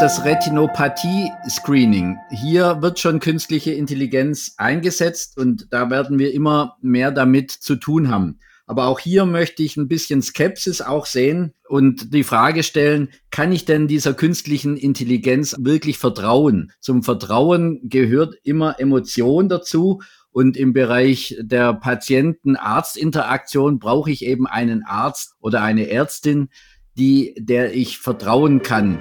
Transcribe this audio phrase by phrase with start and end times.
[0.00, 2.18] das Retinopathie-Screening.
[2.30, 8.08] Hier wird schon künstliche Intelligenz eingesetzt und da werden wir immer mehr damit zu tun
[8.08, 8.38] haben.
[8.66, 13.50] Aber auch hier möchte ich ein bisschen Skepsis auch sehen und die Frage stellen, kann
[13.50, 16.70] ich denn dieser künstlichen Intelligenz wirklich vertrauen?
[16.78, 20.00] Zum Vertrauen gehört immer Emotion dazu.
[20.30, 26.50] Und im Bereich der Patienten-Arzt-Interaktion brauche ich eben einen Arzt oder eine Ärztin,
[26.94, 29.00] die, der ich vertrauen kann.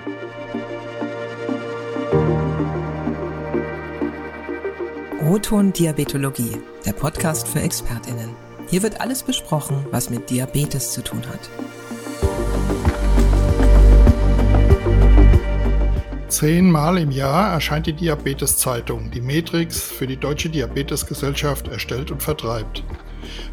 [5.27, 8.29] Roton Diabetologie, der Podcast für ExpertInnen.
[8.69, 11.49] Hier wird alles besprochen, was mit Diabetes zu tun hat.
[16.29, 22.85] Zehnmal im Jahr erscheint die Diabetes-Zeitung, die Matrix für die Deutsche Diabetesgesellschaft erstellt und vertreibt.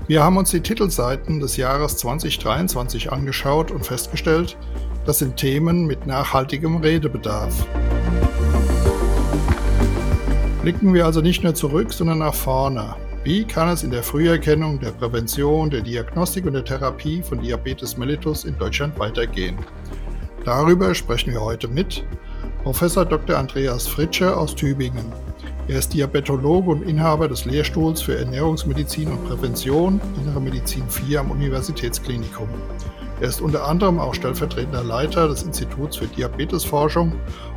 [0.07, 4.57] Wir haben uns die Titelseiten des Jahres 2023 angeschaut und festgestellt,
[5.07, 7.67] das sind Themen mit nachhaltigem Redebedarf.
[10.65, 12.95] Blicken wir also nicht nur zurück, sondern nach vorne.
[13.23, 17.99] Wie kann es in der Früherkennung, der Prävention, der Diagnostik und der Therapie von Diabetes
[17.99, 19.59] mellitus in Deutschland weitergehen?
[20.47, 22.03] Darüber sprechen wir heute mit
[22.63, 23.37] Professor Dr.
[23.37, 25.05] Andreas Fritsche aus Tübingen.
[25.69, 31.31] Er ist Diabetologe und Inhaber des Lehrstuhls für Ernährungsmedizin und Prävention, Innere Medizin 4 am
[31.31, 32.49] Universitätsklinikum.
[33.21, 37.13] Er ist unter anderem auch stellvertretender Leiter des Instituts für Diabetesforschung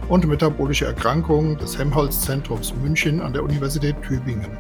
[0.10, 4.58] und metabolische Erkrankungen des Helmholtz-Zentrums München an der Universität Tübingen.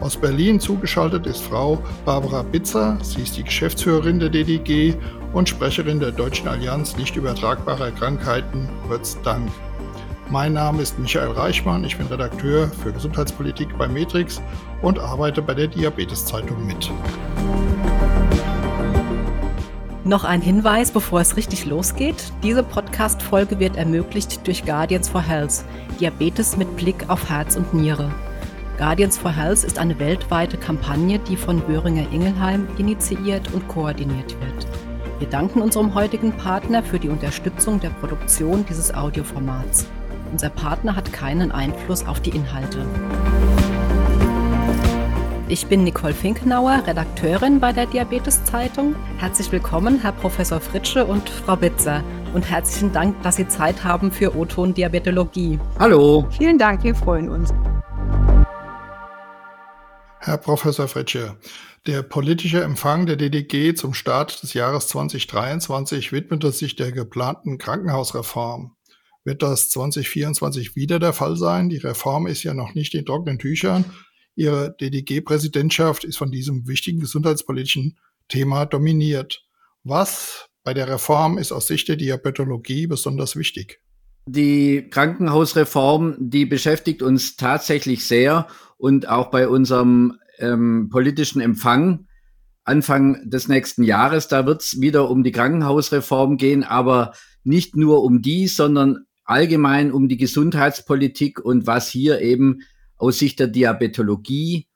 [0.00, 2.96] Aus Berlin zugeschaltet ist Frau Barbara Bitzer.
[3.02, 4.94] Sie ist die Geschäftsführerin der DDG
[5.32, 9.50] und Sprecherin der Deutschen Allianz nicht übertragbarer Krankheiten, kurz DANK.
[10.30, 14.42] Mein Name ist Michael Reichmann, ich bin Redakteur für Gesundheitspolitik bei Matrix
[14.82, 16.90] und arbeite bei der Diabetes-Zeitung mit.
[20.08, 22.32] Noch ein Hinweis, bevor es richtig losgeht.
[22.42, 25.62] Diese Podcast-Folge wird ermöglicht durch Guardians for Health,
[26.00, 28.10] Diabetes mit Blick auf Herz und Niere.
[28.78, 34.66] Guardians for Health ist eine weltweite Kampagne, die von Böhringer Ingelheim initiiert und koordiniert wird.
[35.18, 39.88] Wir danken unserem heutigen Partner für die Unterstützung der Produktion dieses Audioformats.
[40.32, 42.86] Unser Partner hat keinen Einfluss auf die Inhalte.
[45.50, 48.94] Ich bin Nicole Finkenauer, Redakteurin bei der Diabetes-Zeitung.
[49.16, 52.04] Herzlich willkommen, Herr Professor Fritsche und Frau Bitzer.
[52.34, 55.58] Und herzlichen Dank, dass Sie Zeit haben für O-Ton Diabetologie.
[55.78, 56.28] Hallo.
[56.36, 57.54] Vielen Dank, wir freuen uns.
[60.20, 61.38] Herr Professor Fritsche,
[61.86, 68.76] der politische Empfang der DDG zum Start des Jahres 2023 widmete sich der geplanten Krankenhausreform.
[69.24, 71.70] Wird das 2024 wieder der Fall sein?
[71.70, 73.86] Die Reform ist ja noch nicht in trockenen Tüchern.
[74.38, 79.44] Ihre DDG-Präsidentschaft ist von diesem wichtigen gesundheitspolitischen Thema dominiert.
[79.82, 83.80] Was bei der Reform ist aus Sicht der Diabetologie besonders wichtig?
[84.26, 92.06] Die Krankenhausreform, die beschäftigt uns tatsächlich sehr und auch bei unserem ähm, politischen Empfang
[92.62, 94.28] Anfang des nächsten Jahres.
[94.28, 97.12] Da wird es wieder um die Krankenhausreform gehen, aber
[97.42, 102.60] nicht nur um die, sondern allgemein um die Gesundheitspolitik und was hier eben
[102.98, 104.68] aus Sicht der Diabetologie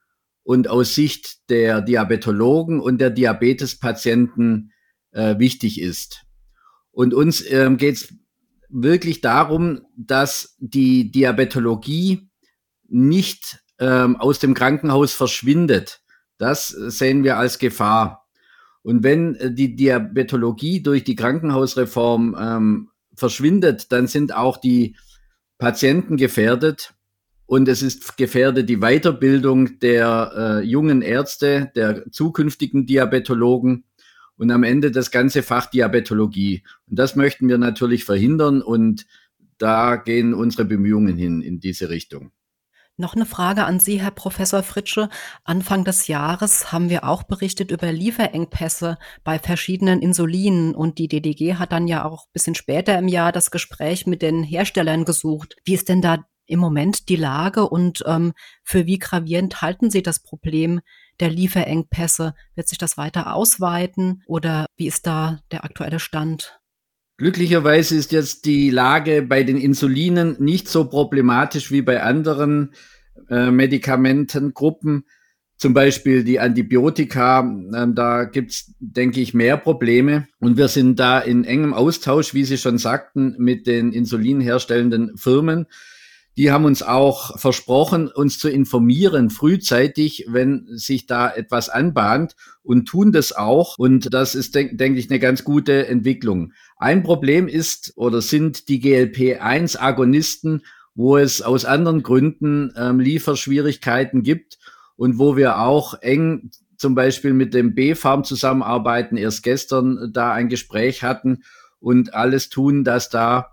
[0.44, 4.72] und aus Sicht der Diabetologen und der Diabetespatienten
[5.12, 6.24] äh, wichtig ist.
[6.90, 8.14] Und uns ähm, geht es
[8.68, 12.28] wirklich darum, dass die Diabetologie
[12.88, 16.00] nicht ähm, aus dem Krankenhaus verschwindet.
[16.38, 18.26] Das sehen wir als Gefahr.
[18.82, 24.96] Und wenn äh, die Diabetologie durch die Krankenhausreform ähm, verschwindet, dann sind auch die
[25.58, 26.94] Patienten gefährdet
[27.52, 33.84] und es ist gefährdet die Weiterbildung der äh, jungen Ärzte, der zukünftigen Diabetologen
[34.38, 36.62] und am Ende das ganze Fach Diabetologie.
[36.88, 39.04] Und das möchten wir natürlich verhindern und
[39.58, 42.32] da gehen unsere Bemühungen hin in diese Richtung.
[42.96, 45.10] Noch eine Frage an Sie, Herr Professor Fritsche.
[45.44, 51.56] Anfang des Jahres haben wir auch berichtet über Lieferengpässe bei verschiedenen Insulinen und die DDG
[51.56, 55.56] hat dann ja auch ein bisschen später im Jahr das Gespräch mit den Herstellern gesucht.
[55.64, 60.02] Wie ist denn da im Moment die Lage und ähm, für wie gravierend halten Sie
[60.02, 60.80] das Problem
[61.20, 62.34] der Lieferengpässe?
[62.54, 66.60] Wird sich das weiter ausweiten oder wie ist da der aktuelle Stand?
[67.18, 72.72] Glücklicherweise ist jetzt die Lage bei den Insulinen nicht so problematisch wie bei anderen
[73.30, 75.04] äh, Medikamentengruppen.
[75.56, 77.40] Zum Beispiel die Antibiotika,
[77.72, 80.26] äh, da gibt's, denke ich, mehr Probleme.
[80.40, 85.66] Und wir sind da in engem Austausch, wie Sie schon sagten, mit den insulinherstellenden Firmen.
[86.38, 92.86] Die haben uns auch versprochen, uns zu informieren frühzeitig, wenn sich da etwas anbahnt und
[92.86, 93.76] tun das auch.
[93.76, 96.52] Und das ist, denke denk ich, eine ganz gute Entwicklung.
[96.78, 100.62] Ein Problem ist oder sind die GLP-1-Agonisten,
[100.94, 104.58] wo es aus anderen Gründen ähm, Lieferschwierigkeiten gibt
[104.96, 110.48] und wo wir auch eng zum Beispiel mit dem B-Farm zusammenarbeiten, erst gestern da ein
[110.48, 111.44] Gespräch hatten
[111.78, 113.52] und alles tun, dass da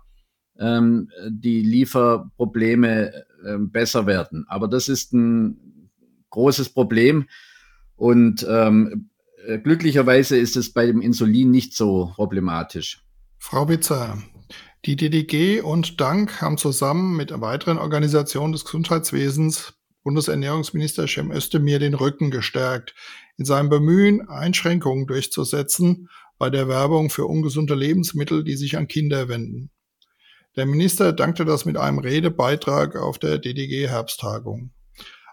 [0.60, 3.12] ähm, die Lieferprobleme
[3.44, 4.44] äh, besser werden.
[4.48, 5.90] Aber das ist ein
[6.30, 7.26] großes Problem
[7.96, 9.10] und ähm,
[9.46, 13.02] äh, glücklicherweise ist es bei dem Insulin nicht so problematisch.
[13.38, 14.22] Frau Witzer,
[14.84, 21.94] die DDG und Dank haben zusammen mit weiteren Organisationen des Gesundheitswesens Bundesernährungsminister Cem Özdemir den
[21.94, 22.94] Rücken gestärkt,
[23.36, 26.08] in seinem Bemühen, Einschränkungen durchzusetzen
[26.38, 29.70] bei der Werbung für ungesunde Lebensmittel, die sich an Kinder wenden.
[30.56, 34.72] Der Minister dankte das mit einem Redebeitrag auf der DDG-Herbsttagung.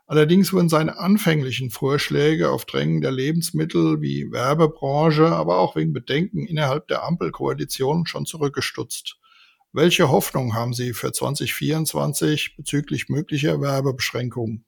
[0.06, 6.46] Allerdings wurden seine anfänglichen Vorschläge auf Drängen der Lebensmittel wie Werbebranche, aber auch wegen Bedenken
[6.46, 9.18] innerhalb der Ampelkoalition schon zurückgestutzt.
[9.74, 14.67] Welche Hoffnung haben Sie für 2024 bezüglich möglicher Werbebeschränkungen?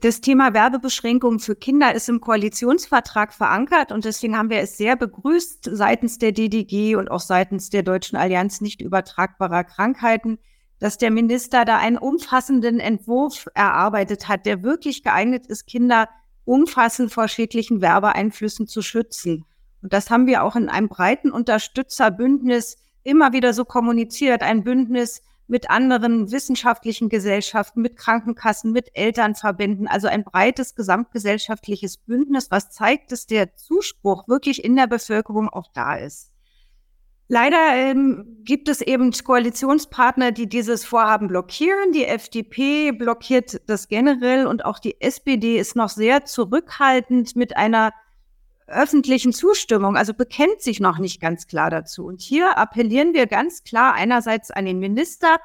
[0.00, 4.94] Das Thema Werbebeschränkungen für Kinder ist im Koalitionsvertrag verankert und deswegen haben wir es sehr
[4.94, 10.38] begrüßt seitens der DDG und auch seitens der Deutschen Allianz nicht übertragbarer Krankheiten,
[10.78, 16.10] dass der Minister da einen umfassenden Entwurf erarbeitet hat, der wirklich geeignet ist, Kinder
[16.44, 19.46] umfassend vor schädlichen Werbeeinflüssen zu schützen.
[19.82, 25.22] Und das haben wir auch in einem breiten Unterstützerbündnis immer wieder so kommuniziert, ein Bündnis,
[25.48, 33.12] mit anderen wissenschaftlichen Gesellschaften, mit Krankenkassen, mit Elternverbänden, also ein breites gesamtgesellschaftliches Bündnis, was zeigt,
[33.12, 36.32] dass der Zuspruch wirklich in der Bevölkerung auch da ist.
[37.28, 41.90] Leider ähm, gibt es eben Koalitionspartner, die dieses Vorhaben blockieren.
[41.92, 47.92] Die FDP blockiert das generell und auch die SPD ist noch sehr zurückhaltend mit einer
[48.66, 52.04] öffentlichen Zustimmung, also bekennt sich noch nicht ganz klar dazu.
[52.04, 55.36] Und hier appellieren wir ganz klar einerseits an den Minister,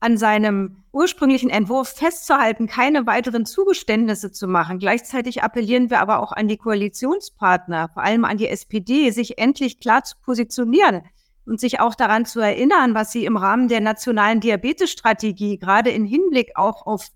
[0.00, 4.78] an seinem ursprünglichen Entwurf festzuhalten, keine weiteren Zugeständnisse zu machen.
[4.78, 9.78] Gleichzeitig appellieren wir aber auch an die Koalitionspartner, vor allem an die SPD, sich endlich
[9.78, 11.02] klar zu positionieren
[11.44, 16.06] und sich auch daran zu erinnern, was sie im Rahmen der nationalen Diabetesstrategie gerade in
[16.06, 17.08] Hinblick auch auf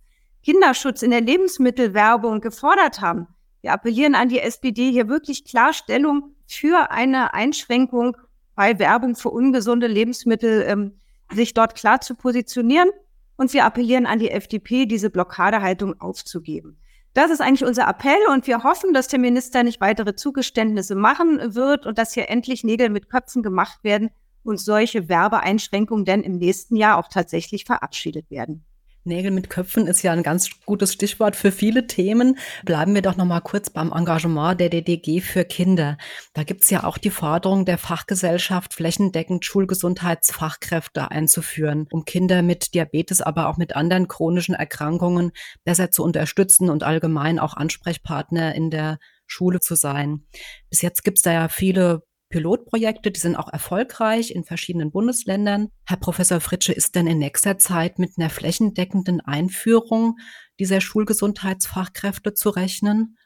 [0.43, 3.29] Kinderschutz in der Lebensmittelwerbung gefordert haben.
[3.65, 8.15] Wir appellieren an die SPD, hier wirklich Klarstellung für eine Einschränkung
[8.55, 11.01] bei Werbung für ungesunde Lebensmittel, ähm,
[11.33, 12.91] sich dort klar zu positionieren.
[13.39, 16.77] Und wir appellieren an die FDP, diese Blockadehaltung aufzugeben.
[17.15, 21.55] Das ist eigentlich unser Appell und wir hoffen, dass der Minister nicht weitere Zugeständnisse machen
[21.55, 24.11] wird und dass hier endlich Nägel mit Köpfen gemacht werden
[24.43, 28.67] und solche Werbeeinschränkungen denn im nächsten Jahr auch tatsächlich verabschiedet werden.
[29.07, 32.39] Nägel mit Köpfen ist ja ein ganz gutes Stichwort für viele Themen.
[32.65, 35.99] Bleiben wir doch noch mal kurz beim Engagement der DDG für Kinder.
[36.33, 43.21] Da gibt's ja auch die Forderung der Fachgesellschaft, flächendeckend Schulgesundheitsfachkräfte einzuführen, um Kinder mit Diabetes,
[43.21, 45.33] aber auch mit anderen chronischen Erkrankungen
[45.65, 50.25] besser zu unterstützen und allgemein auch Ansprechpartner in der Schule zu sein.
[50.71, 52.03] Bis jetzt gibt's da ja viele
[52.35, 55.69] Pilotprojekte, die sind auch erfolgreich in verschiedenen Bundesländern.
[55.85, 60.17] Herr Professor Fritsche, ist denn in nächster Zeit mit einer flächendeckenden Einführung
[60.59, 63.19] dieser Schulgesundheitsfachkräfte zu rechnen?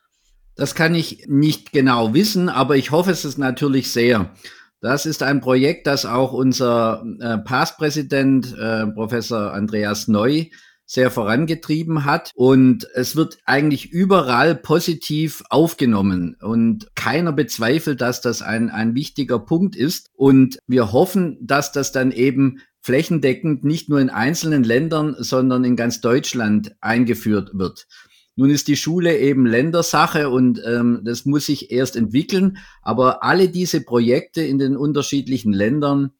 [0.56, 4.34] Das kann ich nicht genau wissen, aber ich hoffe es ist natürlich sehr.
[4.82, 10.44] Das ist ein Projekt, das auch unser äh, PAS-Präsident, äh, Professor Andreas Neu,
[10.88, 12.33] sehr vorangetrieben hat.
[12.35, 16.37] Und es wird eigentlich überall positiv aufgenommen.
[16.40, 20.11] Und keiner bezweifelt, dass das ein, ein wichtiger Punkt ist.
[20.14, 25.76] Und wir hoffen, dass das dann eben flächendeckend nicht nur in einzelnen Ländern, sondern in
[25.76, 27.87] ganz Deutschland eingeführt wird.
[28.35, 32.59] Nun ist die Schule eben Ländersache und ähm, das muss sich erst entwickeln.
[32.80, 36.12] Aber alle diese Projekte in den unterschiedlichen Ländern,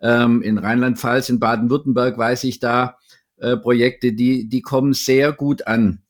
[0.00, 2.96] ähm, in Rheinland-Pfalz, in Baden-Württemberg weiß ich da,
[3.38, 6.02] äh, Projekte, die, die kommen sehr gut an.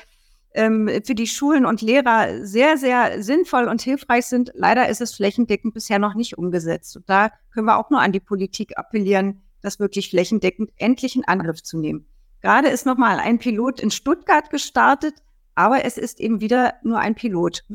[0.54, 4.52] ähm, für die Schulen und Lehrer sehr, sehr sinnvoll und hilfreich sind.
[4.54, 6.98] Leider ist es flächendeckend bisher noch nicht umgesetzt.
[6.98, 11.28] Und da können wir auch nur an die Politik appellieren, das wirklich flächendeckend endlich in
[11.28, 12.06] Angriff zu nehmen.
[12.42, 15.16] Gerade ist nochmal ein Pilot in Stuttgart gestartet,
[15.56, 17.66] aber es ist eben wieder nur ein Pilot.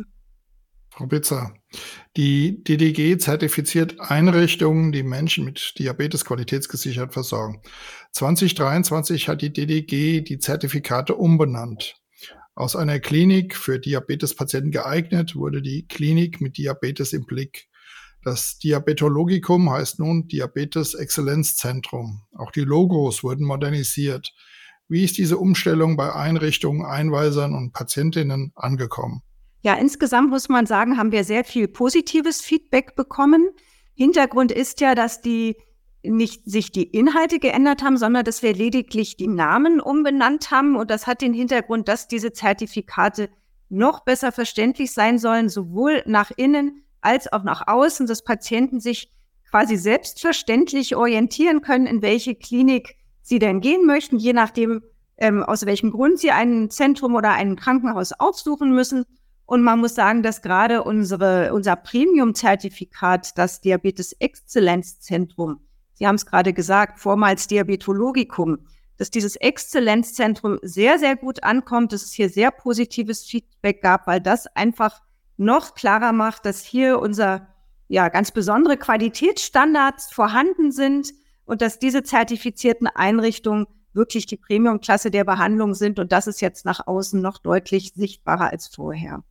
[0.97, 1.53] Frau Bitzer,
[2.17, 7.63] die DDG zertifiziert Einrichtungen, die Menschen mit Diabetes qualitätsgesichert versorgen.
[8.13, 11.97] 2023 hat die DDG die Zertifikate umbenannt.
[12.55, 17.67] Aus einer Klinik für Diabetespatienten geeignet wurde die Klinik mit Diabetes im Blick.
[18.23, 22.23] Das Diabetologikum heißt nun Diabetes Exzellenzzentrum.
[22.37, 24.33] Auch die Logos wurden modernisiert.
[24.87, 29.23] Wie ist diese Umstellung bei Einrichtungen, Einweisern und Patientinnen angekommen?
[29.65, 33.49] Ja, insgesamt muss man sagen, haben wir sehr viel positives Feedback bekommen.
[33.95, 35.57] Hintergrund ist ja, dass die
[36.03, 40.77] nicht sich die Inhalte geändert haben, sondern dass wir lediglich die Namen umbenannt haben.
[40.77, 43.31] Und das hat den Hintergrund, dass diese Zertifikate
[43.71, 49.11] noch besser verständlich sein sollen, sowohl nach innen als auch nach außen, dass Patienten sich
[49.49, 54.83] quasi selbstverständlich orientieren können, in welche Klinik sie denn gehen möchten, je nachdem,
[55.17, 59.07] ähm, aus welchem Grund sie ein Zentrum oder ein Krankenhaus aufsuchen müssen.
[59.47, 65.61] Und man muss sagen, dass gerade unsere, unser Premium-Zertifikat, das Diabetes-Exzellenzzentrum,
[65.95, 72.03] Sie haben es gerade gesagt, vormals Diabetologikum, dass dieses Exzellenzzentrum sehr, sehr gut ankommt, dass
[72.03, 75.03] es hier sehr positives Feedback gab, weil das einfach
[75.37, 77.49] noch klarer macht, dass hier unser
[77.89, 81.13] ja ganz besondere Qualitätsstandards vorhanden sind
[81.45, 86.65] und dass diese zertifizierten Einrichtungen wirklich die Premiumklasse der Behandlung sind und das ist jetzt
[86.65, 89.23] nach außen noch deutlich sichtbarer als vorher.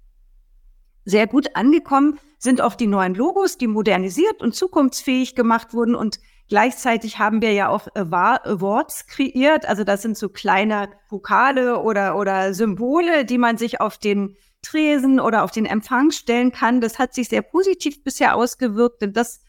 [1.06, 6.20] Sehr gut angekommen sind auch die neuen Logos, die modernisiert und zukunftsfähig gemacht wurden und
[6.50, 9.66] gleichzeitig haben wir ja auch Awards kreiert.
[9.66, 15.20] Also das sind so kleine Pokale oder, oder Symbole, die man sich auf den Tresen
[15.20, 16.82] oder auf den Empfang stellen kann.
[16.82, 19.42] Das hat sich sehr positiv bisher ausgewirkt, denn das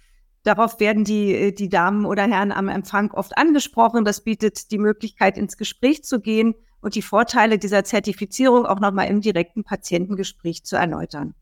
[0.44, 4.04] Darauf werden die, die Damen oder Herren am Empfang oft angesprochen.
[4.04, 9.08] Das bietet die Möglichkeit, ins Gespräch zu gehen und die Vorteile dieser Zertifizierung auch nochmal
[9.08, 11.34] im direkten Patientengespräch zu erläutern.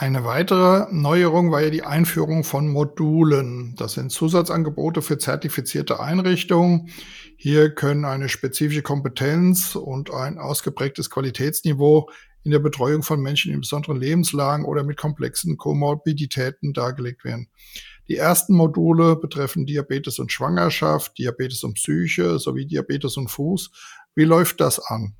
[0.00, 3.74] Eine weitere Neuerung war ja die Einführung von Modulen.
[3.76, 6.88] Das sind Zusatzangebote für zertifizierte Einrichtungen.
[7.36, 12.08] Hier können eine spezifische Kompetenz und ein ausgeprägtes Qualitätsniveau
[12.44, 17.50] in der Betreuung von Menschen in besonderen Lebenslagen oder mit komplexen Komorbiditäten dargelegt werden.
[18.08, 23.70] Die ersten Module betreffen Diabetes und Schwangerschaft, Diabetes und Psyche sowie Diabetes und Fuß.
[24.14, 25.14] Wie läuft das an?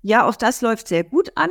[0.00, 1.50] Ja, auch das läuft sehr gut an.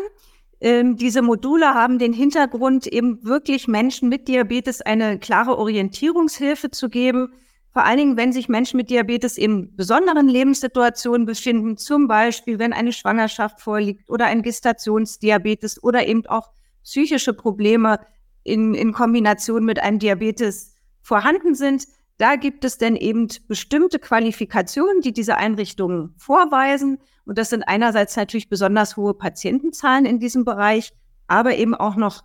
[0.61, 6.89] Ähm, diese Module haben den Hintergrund, eben wirklich Menschen mit Diabetes eine klare Orientierungshilfe zu
[6.89, 7.33] geben.
[7.71, 12.73] Vor allen Dingen, wenn sich Menschen mit Diabetes in besonderen Lebenssituationen befinden, zum Beispiel wenn
[12.73, 16.49] eine Schwangerschaft vorliegt oder ein Gestationsdiabetes oder eben auch
[16.83, 17.99] psychische Probleme
[18.43, 21.85] in, in Kombination mit einem Diabetes vorhanden sind.
[22.17, 26.97] Da gibt es dann eben bestimmte Qualifikationen, die diese Einrichtungen vorweisen.
[27.29, 30.93] Und das sind einerseits natürlich besonders hohe Patientenzahlen in diesem Bereich,
[31.27, 32.24] aber eben auch noch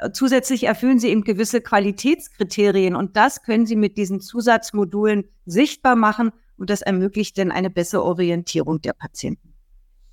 [0.00, 2.94] äh, zusätzlich erfüllen sie eben gewisse Qualitätskriterien.
[2.94, 6.30] Und das können sie mit diesen Zusatzmodulen sichtbar machen.
[6.58, 9.54] Und das ermöglicht dann eine bessere Orientierung der Patienten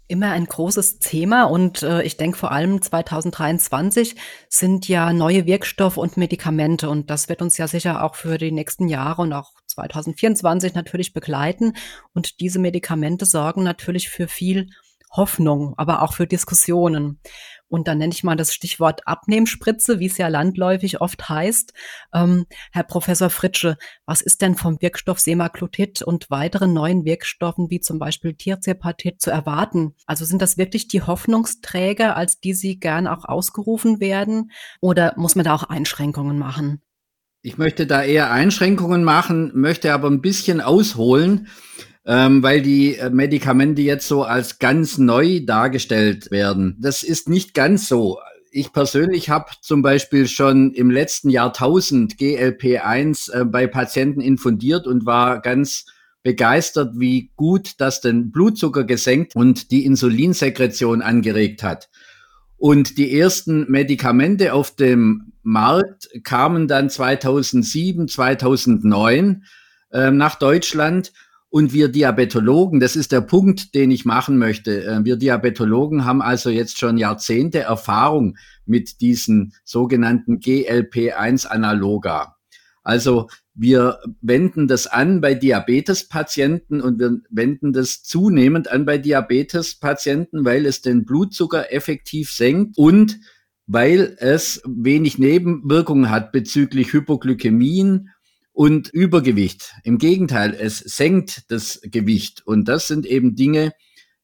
[0.08, 4.18] immer ein großes Thema und äh, ich denke vor allem 2023
[4.50, 8.52] sind ja neue Wirkstoffe und Medikamente und das wird uns ja sicher auch für die
[8.52, 11.74] nächsten Jahre und auch 2024 natürlich begleiten
[12.14, 14.70] und diese Medikamente sorgen natürlich für viel
[15.12, 17.20] Hoffnung, aber auch für Diskussionen.
[17.68, 21.74] Und dann nenne ich mal das Stichwort Abnehmspritze, wie es ja landläufig oft heißt.
[22.14, 27.80] Ähm, Herr Professor Fritsche, was ist denn vom Wirkstoff Semaglutid und weiteren neuen Wirkstoffen wie
[27.80, 29.96] zum Beispiel Tirzepatid zu erwarten?
[30.06, 34.52] Also sind das wirklich die Hoffnungsträger, als die sie gern auch ausgerufen werden?
[34.82, 36.82] Oder muss man da auch Einschränkungen machen?
[37.42, 41.48] Ich möchte da eher Einschränkungen machen, möchte aber ein bisschen ausholen
[42.06, 46.78] ähm, weil die äh, Medikamente jetzt so als ganz neu dargestellt werden.
[46.80, 48.20] Das ist nicht ganz so.
[48.52, 55.06] Ich persönlich habe zum Beispiel schon im letzten Jahrtausend GLP-1 äh, bei Patienten infundiert und
[55.06, 55.86] war ganz
[56.24, 61.90] begeistert, wie gut das den Blutzucker gesenkt und die Insulinsekretion angeregt hat.
[62.58, 69.44] Und die ersten Medikamente auf dem Markt kamen dann 2007, 2009
[69.92, 71.12] äh, nach Deutschland.
[71.50, 74.86] Und wir Diabetologen, das ist der Punkt, den ich machen möchte.
[74.86, 82.38] Äh, wir Diabetologen haben also jetzt schon Jahrzehnte Erfahrung mit diesen sogenannten GLP-1-Analoga.
[82.84, 90.46] Also wir wenden das an bei Diabetespatienten und wir wenden das zunehmend an bei Diabetespatienten,
[90.46, 93.20] weil es den Blutzucker effektiv senkt und
[93.68, 98.10] weil es wenig Nebenwirkungen hat bezüglich Hypoglykämien
[98.54, 99.74] und Übergewicht.
[99.84, 102.46] Im Gegenteil, es senkt das Gewicht.
[102.46, 103.74] Und das sind eben Dinge,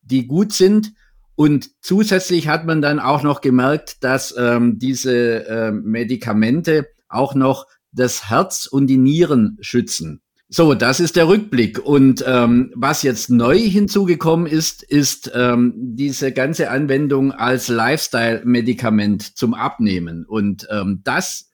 [0.01, 0.93] die gut sind.
[1.35, 7.67] Und zusätzlich hat man dann auch noch gemerkt, dass ähm, diese äh, Medikamente auch noch
[7.91, 10.21] das Herz und die Nieren schützen.
[10.49, 11.85] So, das ist der Rückblick.
[11.85, 19.53] Und ähm, was jetzt neu hinzugekommen ist, ist ähm, diese ganze Anwendung als Lifestyle-Medikament zum
[19.53, 20.25] Abnehmen.
[20.25, 21.51] Und ähm, das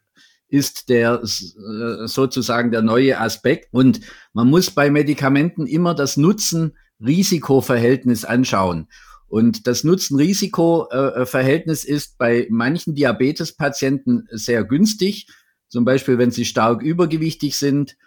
[0.47, 3.69] ist der äh, sozusagen der neue Aspekt.
[3.71, 4.01] Und
[4.33, 8.89] man muss bei Medikamenten immer das Nutzen-Risiko-Verhältnis anschauen.
[9.27, 15.25] Und das Nutzen-Risiko-Verhältnis ist bei manchen Diabetespatienten sehr günstig,
[15.67, 17.97] zum Beispiel wenn sie stark übergewichtig sind.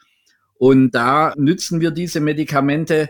[0.59, 3.09] Und da nützen wir diese Medikamente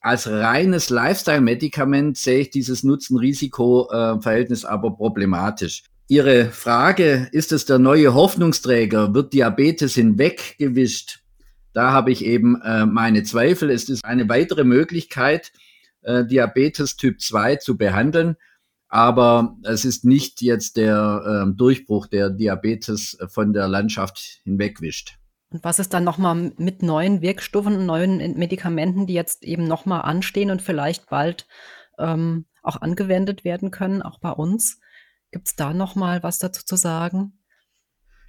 [0.00, 5.84] als reines Lifestyle-Medikament sehe ich dieses Nutzen-Risiko-Verhältnis aber problematisch.
[6.08, 9.14] Ihre Frage, ist es der neue Hoffnungsträger?
[9.14, 11.20] Wird Diabetes hinweggewischt?
[11.72, 13.70] Da habe ich eben äh, meine Zweifel.
[13.70, 15.52] Es ist eine weitere Möglichkeit,
[16.02, 18.36] äh, Diabetes Typ 2 zu behandeln.
[18.88, 25.18] Aber es ist nicht jetzt der äh, Durchbruch, der Diabetes von der Landschaft hinwegwischt.
[25.50, 30.50] Und was ist dann nochmal mit neuen Wirkstoffen neuen Medikamenten, die jetzt eben nochmal anstehen
[30.50, 31.46] und vielleicht bald
[31.98, 34.80] ähm, auch angewendet werden können, auch bei uns?
[35.30, 37.32] Gibt es da nochmal was dazu zu sagen?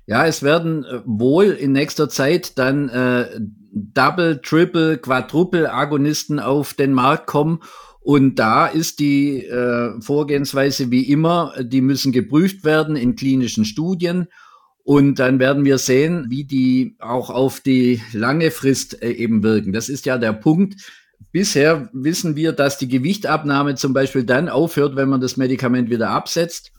[0.05, 3.39] Ja, es werden äh, wohl in nächster Zeit dann äh,
[3.71, 7.59] Double, Triple, Quadruple Agonisten auf den Markt kommen.
[7.99, 14.27] Und da ist die äh, Vorgehensweise wie immer, die müssen geprüft werden in klinischen Studien.
[14.87, 19.73] Und dann werden wir sehen, wie die auch auf die lange Frist äh, eben wirken.
[19.73, 20.81] Das ist ja der Punkt.
[21.33, 26.11] Bisher wissen wir, dass die Gewichtabnahme zum Beispiel dann aufhört, wenn man das Medikament wieder
[26.11, 26.71] absetzt.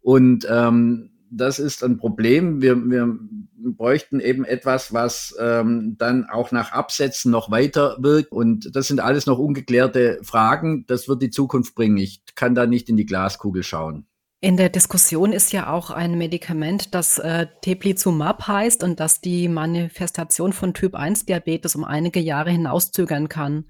[0.00, 2.62] Und ähm, das ist ein Problem.
[2.62, 3.18] Wir, wir
[3.56, 8.30] bräuchten eben etwas, was ähm, dann auch nach Absätzen noch weiter wirkt.
[8.30, 10.84] Und das sind alles noch ungeklärte Fragen.
[10.86, 11.96] Das wird die Zukunft bringen.
[11.96, 14.06] Ich kann da nicht in die Glaskugel schauen.
[14.42, 19.48] In der Diskussion ist ja auch ein Medikament, das äh, Teplizumab heißt und das die
[19.48, 23.64] Manifestation von Typ-1-Diabetes um einige Jahre hinauszögern kann.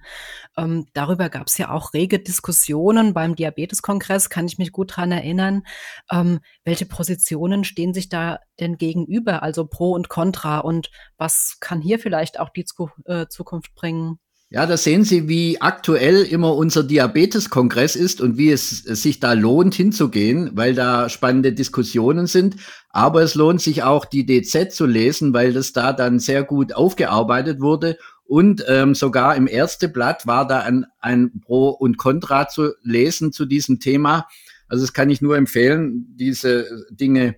[0.56, 5.12] Ähm, darüber gab es ja auch rege Diskussionen beim Diabeteskongress, kann ich mich gut dran
[5.12, 5.62] erinnern.
[6.10, 11.80] Ähm, welche Positionen stehen sich da denn gegenüber, also pro und contra und was kann
[11.80, 14.18] hier vielleicht auch die Zu äh, Zukunft bringen?
[14.48, 19.32] Ja, da sehen Sie, wie aktuell immer unser Diabeteskongress ist und wie es sich da
[19.32, 22.54] lohnt hinzugehen, weil da spannende Diskussionen sind.
[22.90, 26.74] Aber es lohnt sich auch die DZ zu lesen, weil das da dann sehr gut
[26.74, 27.98] aufgearbeitet wurde.
[28.24, 33.32] Und ähm, sogar im ersten Blatt war da ein, ein Pro und Contra zu lesen
[33.32, 34.28] zu diesem Thema.
[34.68, 37.34] Also das kann ich nur empfehlen, diese Dinge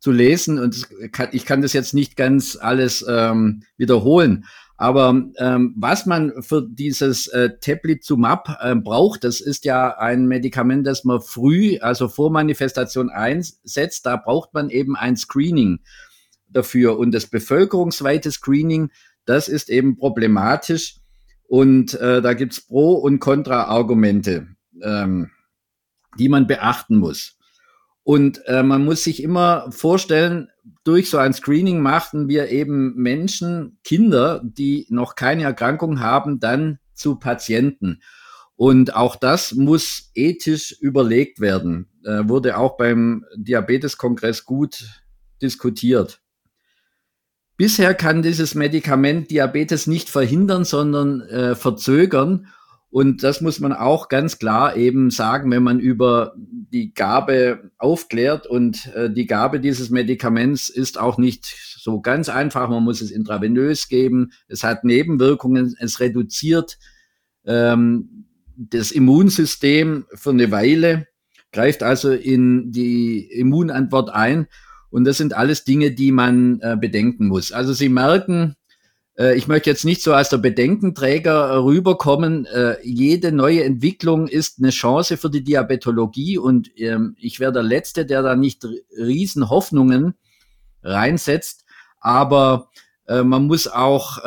[0.00, 0.58] zu lesen.
[0.58, 4.46] Und kann, ich kann das jetzt nicht ganz alles ähm, wiederholen.
[4.80, 10.86] Aber ähm, was man für dieses äh, Teplizumab äh, braucht, das ist ja ein Medikament,
[10.86, 14.06] das man früh, also vor Manifestation einsetzt.
[14.06, 15.80] Da braucht man eben ein Screening
[16.48, 16.98] dafür.
[16.98, 18.90] Und das bevölkerungsweite Screening,
[19.26, 20.96] das ist eben problematisch.
[21.46, 24.46] Und äh, da gibt's Pro- und Kontra-Argumente,
[24.82, 25.30] ähm,
[26.18, 27.36] die man beachten muss.
[28.02, 30.48] Und äh, man muss sich immer vorstellen,
[30.84, 36.78] durch so ein Screening machten wir eben Menschen, Kinder, die noch keine Erkrankung haben, dann
[36.94, 38.00] zu Patienten.
[38.56, 41.88] Und auch das muss ethisch überlegt werden.
[42.04, 44.84] Äh, wurde auch beim Diabeteskongress gut
[45.40, 46.20] diskutiert.
[47.56, 52.46] Bisher kann dieses Medikament Diabetes nicht verhindern, sondern äh, verzögern.
[52.90, 58.48] Und das muss man auch ganz klar eben sagen, wenn man über die Gabe aufklärt.
[58.48, 61.46] Und äh, die Gabe dieses Medikaments ist auch nicht
[61.78, 62.68] so ganz einfach.
[62.68, 64.32] Man muss es intravenös geben.
[64.48, 65.76] Es hat Nebenwirkungen.
[65.78, 66.78] Es reduziert
[67.46, 68.26] ähm,
[68.56, 71.06] das Immunsystem für eine Weile,
[71.52, 74.48] greift also in die Immunantwort ein.
[74.90, 77.52] Und das sind alles Dinge, die man äh, bedenken muss.
[77.52, 78.56] Also Sie merken,
[79.34, 82.46] ich möchte jetzt nicht so als der Bedenkenträger rüberkommen.
[82.46, 87.62] Äh, jede neue Entwicklung ist eine Chance für die Diabetologie und ähm, ich wäre der
[87.62, 90.14] Letzte, der da nicht riesen Hoffnungen
[90.82, 91.66] reinsetzt.
[92.00, 92.70] Aber
[93.06, 94.18] äh, man muss auch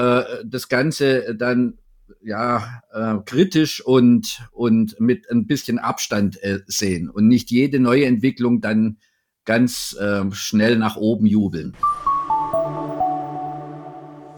[0.46, 1.80] das Ganze dann
[2.22, 2.82] ja
[3.26, 8.98] kritisch und und mit ein bisschen Abstand sehen und nicht jede neue Entwicklung dann
[9.46, 9.98] ganz
[10.32, 11.76] schnell nach oben jubeln.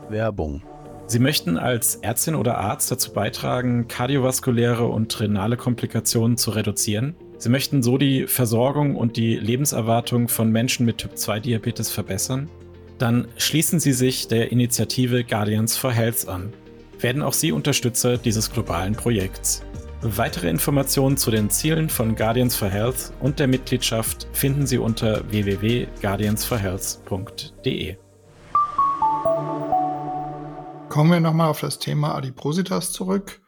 [0.09, 0.61] Werbung.
[1.07, 7.15] Sie möchten als Ärztin oder Arzt dazu beitragen, kardiovaskuläre und renale Komplikationen zu reduzieren?
[7.37, 12.49] Sie möchten so die Versorgung und die Lebenserwartung von Menschen mit Typ-2-Diabetes verbessern?
[12.97, 16.51] dann schließen Sie sich der Initiative Guardians for Health an.
[16.99, 19.61] Werden auch Sie Unterstützer dieses globalen Projekts.
[20.01, 25.23] Weitere Informationen zu den Zielen von Guardians for Health und der Mitgliedschaft finden Sie unter
[25.31, 27.95] www.guardiansforhealth.de.
[30.95, 33.41] Kommen wir nochmal auf das Thema Adipositas zurück.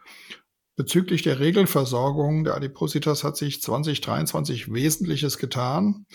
[0.76, 6.06] Bezüglich der Regelversorgung der Adipositas hat sich 2023 Wesentliches getan.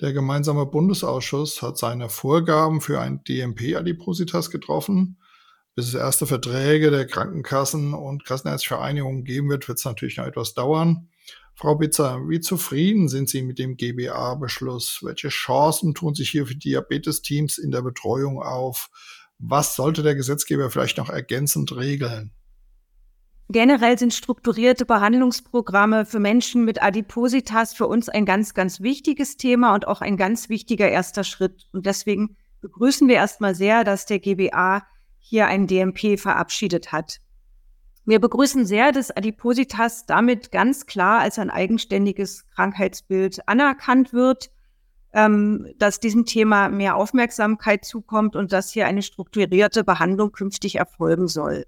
[0.00, 5.18] Der gemeinsame Bundesausschuss hat seine Vorgaben für ein DMP-Adipositas getroffen.
[5.74, 10.54] Bis es erste Verträge der Krankenkassen und Kassenärztvereinigung geben wird, wird es natürlich noch etwas
[10.54, 11.10] dauern.
[11.54, 15.00] Frau Bitzer, wie zufrieden sind Sie mit dem GBA-Beschluss?
[15.02, 18.88] Welche Chancen tun sich hier für Diabetesteams in der Betreuung auf?
[19.38, 22.32] Was sollte der Gesetzgeber vielleicht noch ergänzend regeln?
[23.50, 29.74] Generell sind strukturierte Behandlungsprogramme für Menschen mit Adipositas für uns ein ganz, ganz wichtiges Thema
[29.74, 31.66] und auch ein ganz wichtiger erster Schritt.
[31.72, 34.82] Und deswegen begrüßen wir erstmal sehr, dass der GBA
[35.18, 37.20] hier ein DMP verabschiedet hat.
[38.04, 44.50] Wir begrüßen sehr, dass Adipositas damit ganz klar als ein eigenständiges Krankheitsbild anerkannt wird,
[45.12, 51.28] ähm, dass diesem Thema mehr Aufmerksamkeit zukommt und dass hier eine strukturierte Behandlung künftig erfolgen
[51.28, 51.66] soll.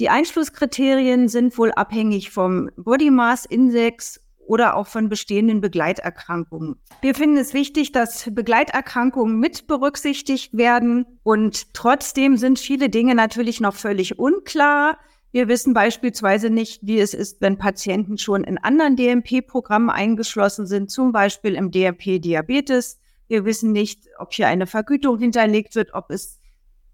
[0.00, 6.76] Die Einschlusskriterien sind wohl abhängig vom Body Mass Index oder auch von bestehenden Begleiterkrankungen.
[7.02, 13.60] Wir finden es wichtig, dass Begleiterkrankungen mit berücksichtigt werden und trotzdem sind viele Dinge natürlich
[13.60, 14.98] noch völlig unklar.
[15.30, 20.90] Wir wissen beispielsweise nicht, wie es ist, wenn Patienten schon in anderen DMP-Programmen eingeschlossen sind,
[20.90, 22.98] zum Beispiel im DMP Diabetes.
[23.28, 26.40] Wir wissen nicht, ob hier eine Vergütung hinterlegt wird, ob es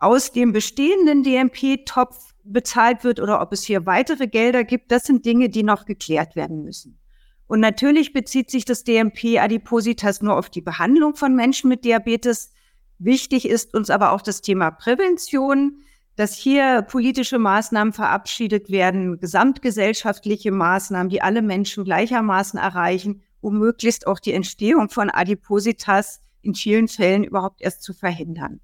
[0.01, 4.91] aus dem bestehenden DMP-Topf bezahlt wird oder ob es hier weitere Gelder gibt.
[4.91, 6.99] Das sind Dinge, die noch geklärt werden müssen.
[7.47, 12.53] Und natürlich bezieht sich das DMP Adipositas nur auf die Behandlung von Menschen mit Diabetes.
[12.99, 15.83] Wichtig ist uns aber auch das Thema Prävention,
[16.17, 24.07] dass hier politische Maßnahmen verabschiedet werden, gesamtgesellschaftliche Maßnahmen, die alle Menschen gleichermaßen erreichen, um möglichst
[24.07, 28.61] auch die Entstehung von Adipositas in vielen Fällen überhaupt erst zu verhindern.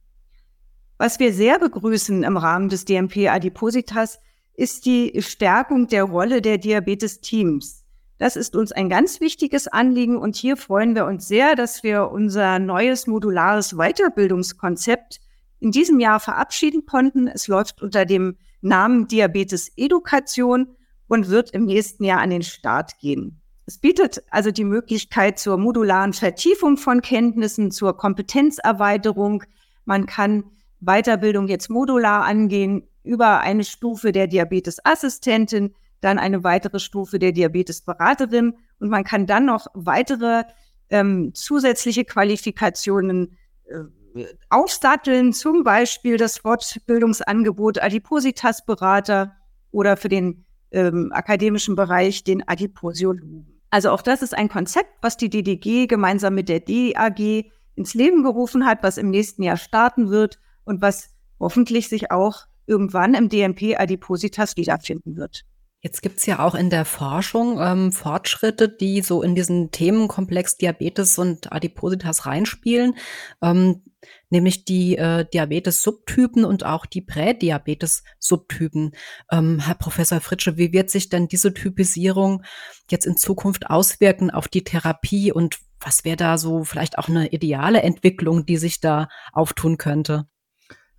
[0.98, 4.20] Was wir sehr begrüßen im Rahmen des DMP Adipositas
[4.54, 7.86] ist die Stärkung der Rolle der Diabetes-Teams.
[8.18, 12.10] Das ist uns ein ganz wichtiges Anliegen und hier freuen wir uns sehr, dass wir
[12.10, 15.20] unser neues modulares Weiterbildungskonzept
[15.61, 17.29] in diesem Jahr verabschieden konnten.
[17.29, 22.99] Es läuft unter dem Namen Diabetes Education und wird im nächsten Jahr an den Start
[22.99, 23.40] gehen.
[23.66, 29.44] Es bietet also die Möglichkeit zur modularen Vertiefung von Kenntnissen, zur Kompetenzerweiterung.
[29.85, 30.44] Man kann
[30.81, 38.55] Weiterbildung jetzt modular angehen über eine Stufe der Diabetesassistentin, dann eine weitere Stufe der Diabetesberaterin
[38.79, 40.44] und man kann dann noch weitere
[40.88, 43.85] ähm, zusätzliche Qualifikationen äh,
[44.49, 49.37] aufsatteln, zum Beispiel das Fortbildungsangebot Adipositas-Berater
[49.70, 53.61] oder für den ähm, akademischen Bereich den Adiposiologen.
[53.70, 58.23] Also auch das ist ein Konzept, was die DDG gemeinsam mit der DAG ins Leben
[58.23, 63.29] gerufen hat, was im nächsten Jahr starten wird und was hoffentlich sich auch irgendwann im
[63.29, 65.44] DMP Adipositas wiederfinden wird.
[65.82, 71.16] Jetzt gibt's ja auch in der Forschung ähm, Fortschritte, die so in diesen Themenkomplex Diabetes
[71.16, 72.96] und Adipositas reinspielen,
[73.40, 73.82] ähm,
[74.28, 78.92] nämlich die äh, Diabetes-Subtypen und auch die Prädiabetes-Subtypen.
[79.32, 82.42] Ähm, Herr Professor Fritsche, wie wird sich denn diese Typisierung
[82.90, 87.28] jetzt in Zukunft auswirken auf die Therapie und was wäre da so vielleicht auch eine
[87.28, 90.26] ideale Entwicklung, die sich da auftun könnte?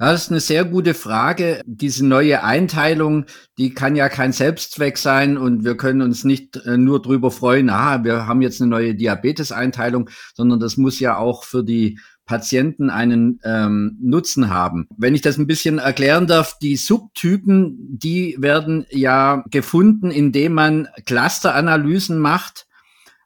[0.02, 1.62] Das ist eine sehr gute Frage.
[1.64, 3.26] Diese neue Einteilung,
[3.60, 7.70] die kann ja kein Selbstzweck sein und wir können uns nicht äh, nur drüber freuen,
[7.70, 12.90] aha, wir haben jetzt eine neue Diabetes-Einteilung, sondern das muss ja auch für die Patienten
[12.90, 14.88] einen ähm, Nutzen haben.
[14.98, 20.88] Wenn ich das ein bisschen erklären darf, die Subtypen, die werden ja gefunden, indem man
[21.06, 22.66] Clusteranalysen macht,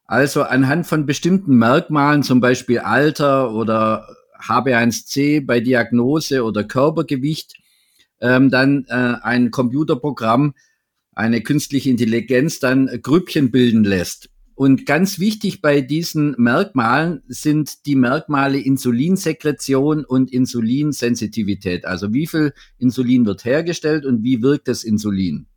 [0.08, 4.10] also anhand von bestimmten Merkmalen, zum Beispiel Alter oder
[4.48, 7.56] HB1C bei Diagnose oder Körpergewicht
[8.22, 10.54] ähm, dann äh, ein Computerprogramm,
[11.14, 14.30] eine künstliche Intelligenz dann Grüppchen bilden lässt.
[14.56, 21.84] Und ganz wichtig bei diesen Merkmalen sind die Merkmale Insulinsekretion und Insulinsensitivität.
[21.86, 25.48] Also wie viel Insulin wird hergestellt und wie wirkt das Insulin.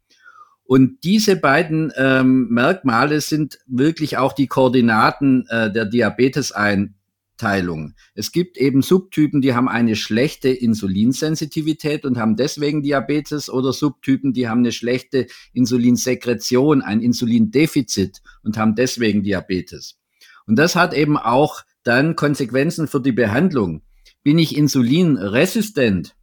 [0.65, 6.95] Und diese beiden ähm, Merkmale sind wirklich auch die Koordinaten äh, der Diabetes ein,
[7.39, 7.95] Teilung.
[8.15, 14.35] Es gibt eben Subtypen, die haben eine schlechte Insulinsensitivität und haben deswegen Diabetes oder Subtypen,
[14.35, 19.99] die haben eine schlechte Insulinsekretion, ein Insulindefizit und haben deswegen Diabetes.
[20.47, 23.83] Und das hat eben auch dann Konsequenzen für die Behandlung.
[24.23, 26.15] bin ich insulinresistent,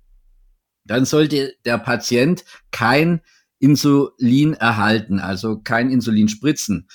[0.86, 3.22] dann sollte der Patient kein
[3.60, 6.88] Insulin erhalten, also kein Insulin spritzen.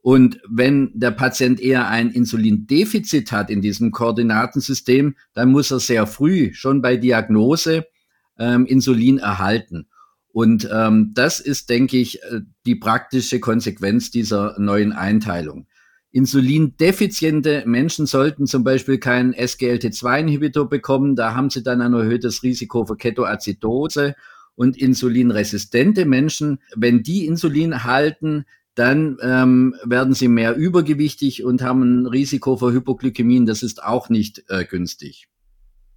[0.00, 6.06] Und wenn der Patient eher ein Insulindefizit hat in diesem Koordinatensystem, dann muss er sehr
[6.06, 7.86] früh schon bei Diagnose
[8.38, 9.88] ähm, Insulin erhalten.
[10.32, 15.66] Und ähm, das ist, denke ich, äh, die praktische Konsequenz dieser neuen Einteilung.
[16.10, 21.16] Insulindefiziente Menschen sollten zum Beispiel keinen SGLT2-Inhibitor bekommen.
[21.16, 24.14] Da haben sie dann ein erhöhtes Risiko für Ketoazidose.
[24.54, 28.44] Und insulinresistente Menschen, wenn die Insulin halten,
[28.78, 33.44] dann ähm, werden sie mehr übergewichtig und haben ein Risiko für Hypoglykämien.
[33.44, 35.28] Das ist auch nicht äh, günstig.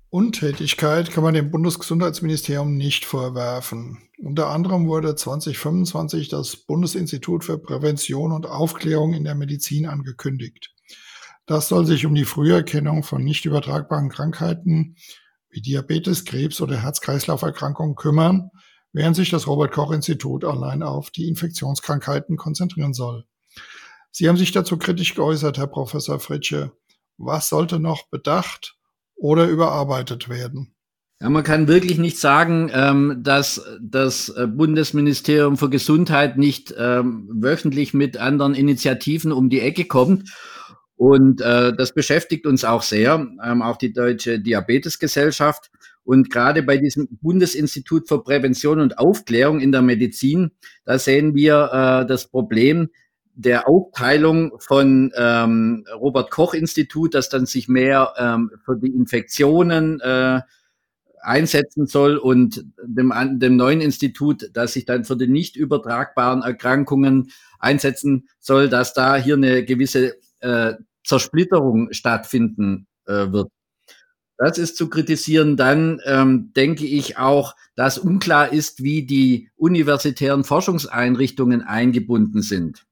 [0.10, 4.00] Untätigkeit kann man dem Bundesgesundheitsministerium nicht vorwerfen.
[4.20, 10.74] Unter anderem wurde 2025 das Bundesinstitut für Prävention und Aufklärung in der Medizin angekündigt.
[11.46, 14.96] Das soll sich um die Früherkennung von nicht übertragbaren Krankheiten
[15.50, 18.50] wie Diabetes, Krebs oder Herz-Kreislauf-Erkrankungen kümmern,
[18.94, 23.26] während sich das Robert Koch Institut allein auf die Infektionskrankheiten konzentrieren soll.
[24.12, 26.72] Sie haben sich dazu kritisch geäußert, Herr Professor Fritsche.
[27.18, 28.76] Was sollte noch bedacht
[29.22, 30.74] oder überarbeitet werden.
[31.22, 37.30] Ja, man kann wirklich nicht sagen, ähm, dass das äh, Bundesministerium für Gesundheit nicht ähm,
[37.32, 40.36] wöchentlich mit anderen Initiativen um die Ecke kommt.
[40.96, 45.70] Und äh, das beschäftigt uns auch sehr, ähm, auch die Deutsche Diabetesgesellschaft.
[46.12, 50.52] Und gerade bei diesem Bundesinstitut für Prävention und Aufklärung in der Medizin,
[50.84, 52.90] da sehen wir äh, das Problem,
[53.34, 60.02] der Aufteilung von ähm, Robert Koch Institut, das dann sich mehr ähm, für die Infektionen
[60.02, 60.42] äh,
[61.22, 67.32] einsetzen soll und dem, dem neuen Institut, das sich dann für die nicht übertragbaren Erkrankungen
[67.58, 70.74] einsetzen soll, dass da hier eine gewisse äh,
[71.06, 73.48] Zersplitterung stattfinden äh, wird.
[74.44, 75.56] Das ist zu kritisieren.
[75.56, 82.88] Dann ähm, denke ich auch, dass unklar ist, wie die universitären Forschungseinrichtungen eingebunden sind.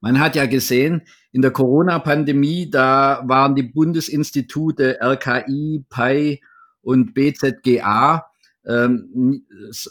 [0.00, 6.40] Man hat ja gesehen, in der Corona-Pandemie, da waren die Bundesinstitute RKI, PI
[6.80, 8.24] und BZGA
[8.64, 9.44] ähm,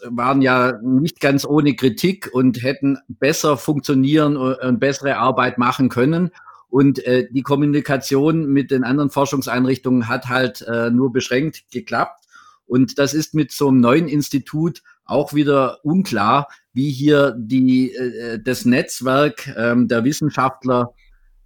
[0.09, 6.31] waren ja nicht ganz ohne Kritik und hätten besser funktionieren und bessere Arbeit machen können.
[6.71, 12.25] Und äh, die Kommunikation mit den anderen Forschungseinrichtungen hat halt äh, nur beschränkt geklappt.
[12.65, 18.39] Und das ist mit so einem neuen Institut auch wieder unklar, wie hier die, äh,
[18.41, 20.93] das Netzwerk ähm, der Wissenschaftler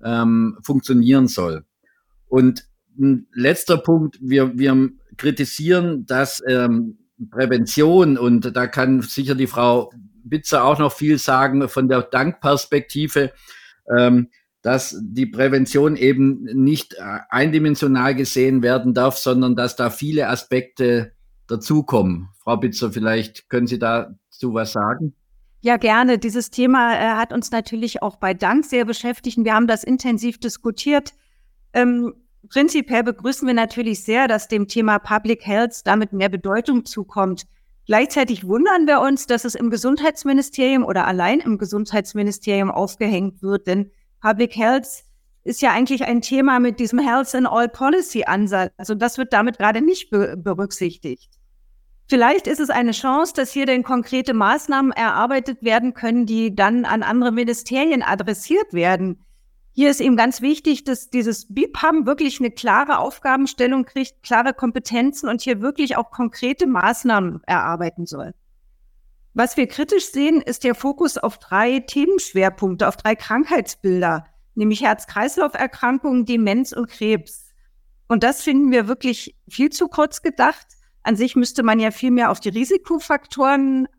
[0.03, 1.65] ähm, funktionieren soll.
[2.27, 2.67] Und
[2.99, 6.99] ein letzter Punkt, wir, wir kritisieren, dass ähm,
[7.31, 9.91] Prävention, und da kann sicher die Frau
[10.23, 13.31] Bitzer auch noch viel sagen von der Dankperspektive,
[13.97, 14.29] ähm,
[14.65, 21.11] dass die Prävention eben nicht äh, eindimensional gesehen werden darf, sondern dass da viele Aspekte
[21.45, 22.29] dazukommen.
[22.43, 25.13] Frau Bitzer, vielleicht können Sie dazu was sagen?
[25.61, 26.17] Ja, gerne.
[26.17, 29.37] Dieses Thema äh, hat uns natürlich auch bei Dank sehr beschäftigt.
[29.37, 31.13] Wir haben das intensiv diskutiert.
[31.73, 32.15] Ähm,
[32.49, 37.43] prinzipiell begrüßen wir natürlich sehr, dass dem Thema Public Health damit mehr Bedeutung zukommt.
[37.85, 43.91] Gleichzeitig wundern wir uns, dass es im Gesundheitsministerium oder allein im Gesundheitsministerium aufgehängt wird, denn
[44.25, 45.03] Public Health
[45.43, 48.71] ist ja eigentlich ein Thema mit diesem Health in All Policy Ansatz.
[48.75, 51.29] Also das wird damit gerade nicht be berücksichtigt.
[52.09, 56.85] Vielleicht ist es eine Chance, dass hier denn konkrete Maßnahmen erarbeitet werden können, die dann
[56.85, 59.21] an andere Ministerien adressiert werden.
[59.73, 65.29] Hier ist eben ganz wichtig, dass dieses BIPAM wirklich eine klare Aufgabenstellung kriegt, klare Kompetenzen
[65.29, 68.33] und hier wirklich auch konkrete Maßnahmen erarbeiten soll.
[69.37, 76.23] Was wir kritisch sehen, ist der Fokus auf drei Themenschwerpunkte, auf drei Krankheitsbilder, nämlich Herz-Kreislauf-Erkrankungen,
[76.23, 77.49] Demenz und Krebs.
[78.07, 80.65] Und das finden wir wirklich viel zu kurz gedacht.
[81.03, 83.89] An sich müsste man ja viel mehr auf die Risikofaktoren,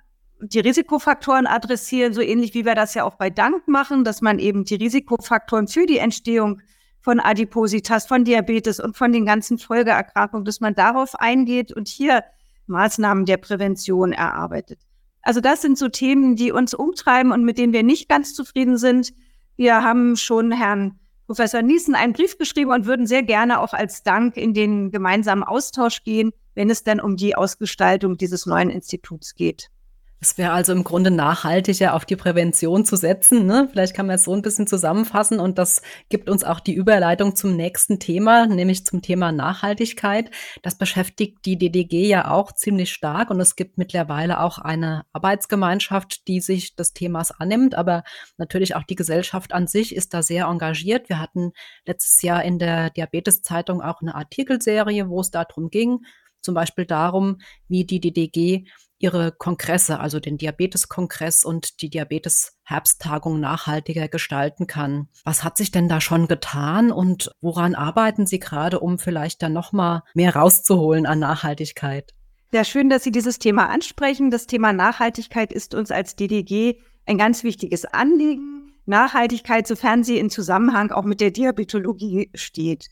[0.40, 4.38] die Risikofaktoren adressieren, so ähnlich wie wir das ja auch bei Dank machen, dass man
[4.38, 6.62] eben die Risikofaktoren für die Entstehung
[7.03, 12.25] von Adipositas, von Diabetes und von den ganzen Folgeerkrankungen, dass man darauf eingeht und hier
[12.68, 14.86] Maßnahmen der Prävention erarbeitet.
[15.27, 18.79] Also das sind so Themen, die uns umtreiben und mit denen wir nicht ganz zufrieden
[18.79, 19.12] sind.
[19.57, 24.03] Wir haben schon Herrn Professor Niesen einen Brief geschrieben und würden sehr gerne auch als
[24.03, 29.37] Dank in den gemeinsamen Austausch gehen wenn es denn um die Ausgestaltung dieses neuen Instituts
[29.37, 29.69] geht.
[30.18, 33.44] Es wäre also im Grunde nachhaltiger, auf die Prävention zu setzen.
[33.44, 33.68] Ne?
[33.70, 37.37] Vielleicht kann man es so ein bisschen zusammenfassen und das gibt uns auch die Überleitung
[37.37, 40.31] zum nächsten Thema, nämlich zum Thema Nachhaltigkeit.
[40.62, 46.26] Das beschäftigt die DDG ja auch ziemlich stark und es gibt mittlerweile auch eine Arbeitsgemeinschaft,
[46.29, 48.02] die sich des Themas annimmt, aber
[48.38, 51.11] natürlich auch die Gesellschaft an sich ist da sehr engagiert.
[51.11, 51.52] Wir hatten
[51.85, 56.07] letztes Jahr in der Diabetes-Zeitung auch eine Artikelserie, wo es darum ging,
[56.40, 58.64] zum Beispiel darum, wie die DDG
[58.98, 65.09] ihre Kongresse, also den Diabetes-Kongress und die Diabetes-Herbsttagung nachhaltiger gestalten kann.
[65.24, 69.52] Was hat sich denn da schon getan und woran arbeiten Sie gerade, um vielleicht dann
[69.52, 72.14] nochmal mehr rauszuholen an Nachhaltigkeit?
[72.52, 74.30] Sehr schön, dass Sie dieses Thema ansprechen.
[74.30, 78.72] Das Thema Nachhaltigkeit ist uns als DDG ein ganz wichtiges Anliegen.
[78.87, 82.88] Nachhaltigkeit, sofern sie in Zusammenhang auch mit der Diabetologie steht.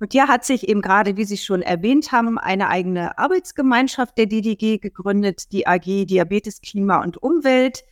[0.00, 4.26] Und hier hat sich eben gerade, wie Sie schon erwähnt haben, eine eigene Arbeitsgemeinschaft der
[4.26, 7.84] DDG gegründet, die AG Diabetes, Klima und Umwelt,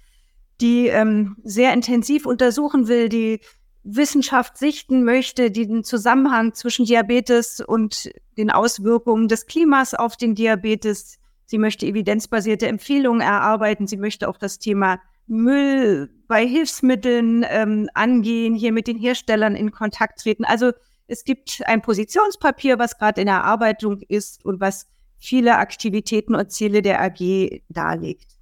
[0.61, 3.40] die ähm, sehr intensiv untersuchen will, die
[3.83, 10.35] Wissenschaft sichten möchte, die den Zusammenhang zwischen Diabetes und den Auswirkungen des Klimas auf den
[10.35, 11.19] Diabetes.
[11.47, 13.87] Sie möchte evidenzbasierte Empfehlungen erarbeiten.
[13.87, 19.71] Sie möchte auch das Thema Müll bei Hilfsmitteln ähm, angehen, hier mit den Herstellern in
[19.71, 20.45] Kontakt treten.
[20.45, 20.73] Also
[21.09, 24.87] es gibt ein Positionspapier, was gerade in Erarbeitung ist und was
[25.19, 28.37] viele Aktivitäten und Ziele der AG darlegt.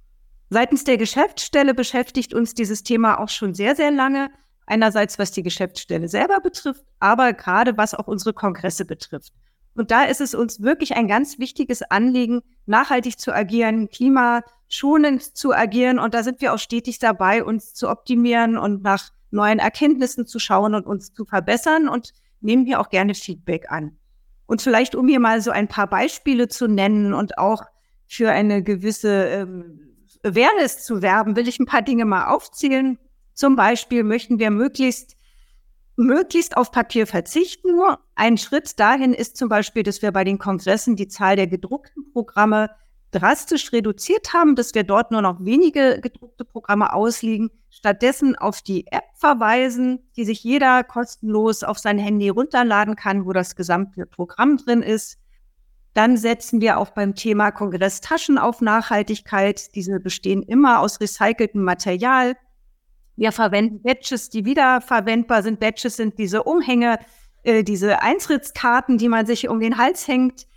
[0.49, 4.29] Seitens der Geschäftsstelle beschäftigt uns dieses Thema auch schon sehr, sehr lange.
[4.67, 9.33] Einerseits, was die Geschäftsstelle selber betrifft, aber gerade was auch unsere Kongresse betrifft.
[9.75, 15.53] Und da ist es uns wirklich ein ganz wichtiges Anliegen, nachhaltig zu agieren, klimaschonend zu
[15.53, 15.99] agieren.
[15.99, 20.39] Und da sind wir auch stetig dabei, uns zu optimieren und nach neuen Erkenntnissen zu
[20.39, 21.89] schauen und uns zu verbessern.
[21.89, 23.97] Und nehmen wir auch gerne Feedback an.
[24.45, 27.63] Und vielleicht, um hier mal so ein paar Beispiele zu nennen und auch
[28.07, 32.99] für eine gewisse ähm, Awareness zu werben, will ich ein paar Dinge mal aufzählen.
[33.33, 35.15] Zum Beispiel möchten wir möglichst,
[35.95, 37.69] möglichst auf Papier verzichten.
[38.15, 42.11] Ein Schritt dahin ist zum Beispiel, dass wir bei den Kongressen die Zahl der gedruckten
[42.11, 42.69] Programme
[43.15, 48.87] drastisch reduziert haben, dass wir dort nur noch wenige gedruckte Programme ausliegen, stattdessen auf die
[48.87, 54.57] App verweisen, die sich jeder kostenlos auf sein Handy runterladen kann, wo das gesamte Programm
[54.57, 55.17] drin ist.
[55.93, 59.73] Dann setzen wir auch beim Thema Kongresstaschen auf Nachhaltigkeit.
[59.75, 62.35] Diese bestehen immer aus recyceltem Material.
[63.15, 65.61] Wir verwenden Badges, die wiederverwendbar sind.
[65.61, 66.99] Badges sind diese Umhänge,
[67.43, 70.47] äh, diese Eintrittskarten, die man sich um den Hals hängt.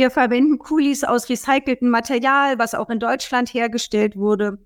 [0.00, 4.56] Wir verwenden Kulis aus recyceltem Material, was auch in Deutschland hergestellt wurde.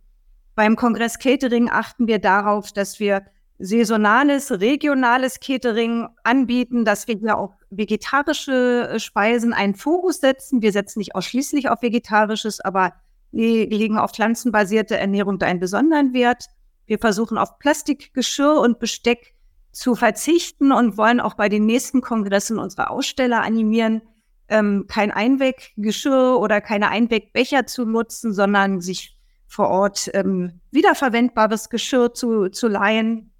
[0.55, 3.25] Beim Kongress Catering achten wir darauf, dass wir
[3.59, 10.63] saisonales, regionales Catering anbieten, dass wir hier auch vegetarische äh, Speisen einen Fokus setzen.
[10.63, 12.93] Wir setzen nicht ausschließlich auf vegetarisches, aber
[13.33, 16.45] wir legen auf pflanzenbasierte Ernährung da einen besonderen Wert.
[16.87, 19.35] Wir versuchen auf Plastikgeschirr und Besteck
[19.73, 24.01] zu verzichten und wollen auch bei den nächsten Kongressen unsere Aussteller animieren,
[24.49, 32.13] ähm, kein Einweggeschirr oder keine Einwegbecher zu nutzen, sondern sich vor Ort ähm, wiederverwendbares Geschirr
[32.13, 33.33] zu, zu leihen.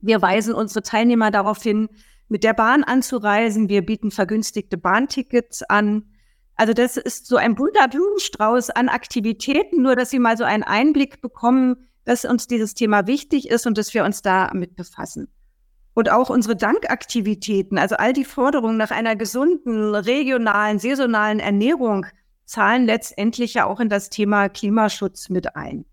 [0.00, 1.88] Wir weisen unsere Teilnehmer darauf hin,
[2.28, 3.68] mit der Bahn anzureisen.
[3.68, 6.10] Wir bieten vergünstigte Bahntickets an.
[6.56, 10.62] Also das ist so ein bunter Blumenstrauß an Aktivitäten, nur dass Sie mal so einen
[10.62, 15.28] Einblick bekommen, dass uns dieses Thema wichtig ist und dass wir uns damit befassen.
[15.96, 22.04] Und auch unsere Dankaktivitäten, also all die Forderungen nach einer gesunden, regionalen, saisonalen Ernährung
[22.44, 25.86] zahlen letztendlich ja auch in das Thema Klimaschutz mit ein.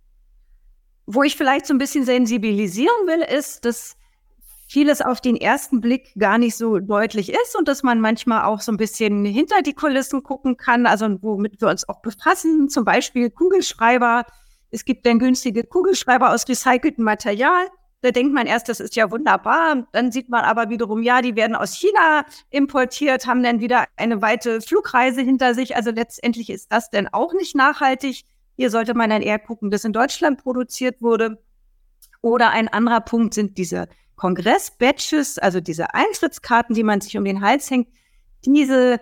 [1.05, 3.95] Wo ich vielleicht so ein bisschen sensibilisieren will, ist, dass
[4.67, 8.59] vieles auf den ersten Blick gar nicht so deutlich ist und dass man manchmal auch
[8.59, 12.83] so ein bisschen hinter die Kulissen gucken kann, also womit wir uns auch befassen, zum
[12.83, 14.25] Beispiel Kugelschreiber.
[14.69, 17.67] Es gibt dann günstige Kugelschreiber aus recyceltem Material.
[18.03, 19.87] Da denkt man erst, das ist ja wunderbar.
[19.93, 24.21] Dann sieht man aber wiederum, ja, die werden aus China importiert, haben dann wieder eine
[24.21, 25.77] weite Flugreise hinter sich.
[25.77, 28.25] Also letztendlich ist das denn auch nicht nachhaltig.
[28.57, 31.41] Hier sollte man dann eher gucken, dass in Deutschland produziert wurde.
[32.19, 33.87] Oder ein anderer Punkt sind diese
[34.17, 37.87] Kongress-Badges, also diese Eintrittskarten, die man sich um den Hals hängt.
[38.43, 38.99] Diese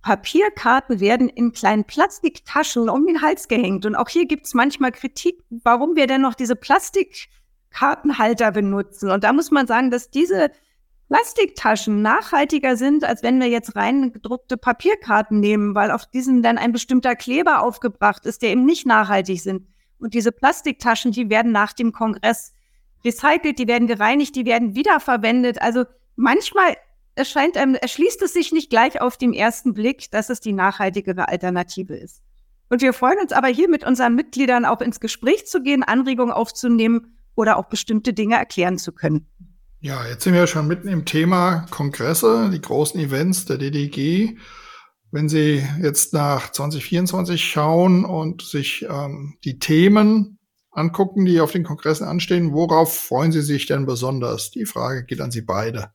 [0.00, 3.84] Papierkarten werden in kleinen Plastiktaschen um den Hals gehängt.
[3.84, 7.30] Und auch hier gibt es manchmal Kritik, warum wir denn noch diese Plastik
[7.74, 9.10] Kartenhalter benutzen.
[9.10, 10.50] Und da muss man sagen, dass diese
[11.08, 16.56] Plastiktaschen nachhaltiger sind, als wenn wir jetzt rein gedruckte Papierkarten nehmen, weil auf diesen dann
[16.56, 19.66] ein bestimmter Kleber aufgebracht ist, der eben nicht nachhaltig sind.
[19.98, 22.52] Und diese Plastiktaschen, die werden nach dem Kongress
[23.04, 25.60] recycelt, die werden gereinigt, die werden wiederverwendet.
[25.60, 25.84] Also
[26.16, 26.76] manchmal
[27.16, 31.28] erscheint einem, erschließt es sich nicht gleich auf den ersten Blick, dass es die nachhaltigere
[31.28, 32.22] Alternative ist.
[32.70, 36.32] Und wir freuen uns aber hier mit unseren Mitgliedern auch ins Gespräch zu gehen, Anregungen
[36.32, 39.26] aufzunehmen oder auch bestimmte Dinge erklären zu können.
[39.80, 44.36] Ja, jetzt sind wir schon mitten im Thema Kongresse, die großen Events der DDG.
[45.12, 50.38] Wenn Sie jetzt nach 2024 schauen und sich ähm, die Themen
[50.70, 54.50] angucken, die auf den Kongressen anstehen, worauf freuen Sie sich denn besonders?
[54.50, 55.92] Die Frage geht an Sie beide.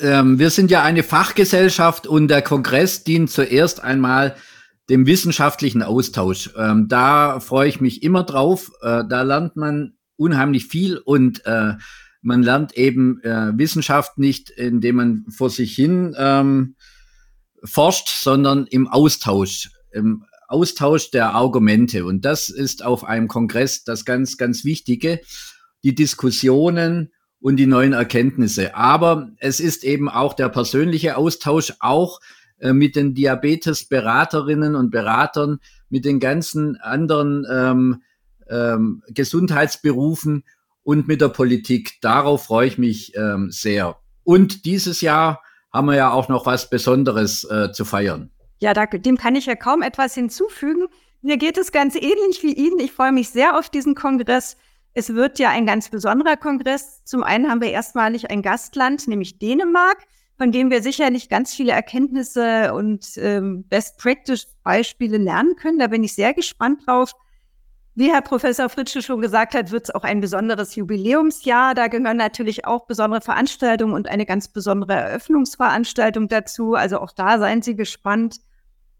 [0.00, 4.36] Ähm, wir sind ja eine Fachgesellschaft und der Kongress dient zuerst einmal
[4.88, 6.50] dem wissenschaftlichen Austausch.
[6.56, 8.70] Ähm, da freue ich mich immer drauf.
[8.82, 11.74] Äh, da lernt man unheimlich viel und äh,
[12.22, 16.76] man lernt eben äh, Wissenschaft nicht, indem man vor sich hin ähm,
[17.64, 22.04] forscht, sondern im Austausch, im Austausch der Argumente.
[22.04, 25.20] Und das ist auf einem Kongress das ganz, ganz Wichtige,
[25.82, 28.74] die Diskussionen und die neuen Erkenntnisse.
[28.74, 32.20] Aber es ist eben auch der persönliche Austausch, auch
[32.58, 38.02] äh, mit den Diabetesberaterinnen und Beratern, mit den ganzen anderen ähm,
[38.50, 40.44] ähm, Gesundheitsberufen
[40.82, 42.00] und mit der Politik.
[42.00, 43.96] Darauf freue ich mich ähm, sehr.
[44.24, 45.42] Und dieses Jahr
[45.72, 48.30] haben wir ja auch noch was Besonderes äh, zu feiern.
[48.58, 50.86] Ja, da, dem kann ich ja kaum etwas hinzufügen.
[51.22, 52.78] Mir geht es ganz ähnlich wie Ihnen.
[52.78, 54.56] Ich freue mich sehr auf diesen Kongress.
[54.92, 57.04] Es wird ja ein ganz besonderer Kongress.
[57.04, 59.98] Zum einen haben wir erstmalig ein Gastland, nämlich Dänemark,
[60.36, 65.78] von dem wir sicherlich ganz viele Erkenntnisse und ähm, Best-Practice-Beispiele lernen können.
[65.78, 67.12] Da bin ich sehr gespannt drauf.
[68.00, 71.74] Wie Herr Professor Fritsche schon gesagt hat, wird es auch ein besonderes Jubiläumsjahr.
[71.74, 76.72] Da gehören natürlich auch besondere Veranstaltungen und eine ganz besondere Eröffnungsveranstaltung dazu.
[76.76, 78.36] Also auch da seien Sie gespannt.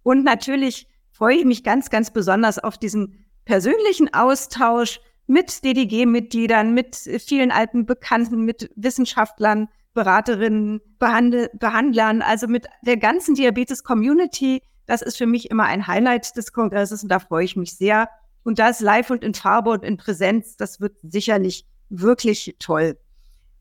[0.03, 6.95] Und natürlich freue ich mich ganz, ganz besonders auf diesen persönlichen Austausch mit DDG-Mitgliedern, mit
[6.95, 14.61] vielen alten Bekannten, mit Wissenschaftlern, Beraterinnen, Behandl Behandlern, also mit der ganzen Diabetes-Community.
[14.85, 18.11] Das ist für mich immer ein Highlight des Kongresses und da freue ich mich sehr.
[18.43, 22.99] Und das live und in Farbe und in Präsenz, das wird sicherlich wirklich toll.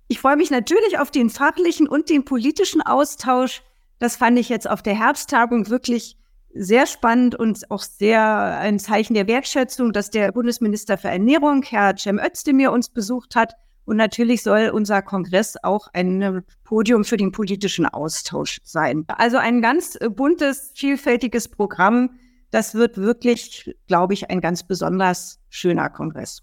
[0.08, 3.62] Ich freue mich natürlich auf den fachlichen und den politischen Austausch.
[4.00, 6.18] Das fand ich jetzt auf der Herbsttagung wirklich
[6.54, 11.96] sehr spannend und auch sehr ein Zeichen der Wertschätzung, dass der Bundesminister für Ernährung, Herr
[11.96, 13.54] Cem Özdemir, uns besucht hat.
[13.86, 19.06] Und natürlich soll unser Kongress auch ein Podium für den politischen Austausch sein.
[19.08, 22.12] Also ein ganz buntes, vielfältiges Programm,
[22.52, 26.42] das wird wirklich, glaube ich, ein ganz besonders schöner Kongress.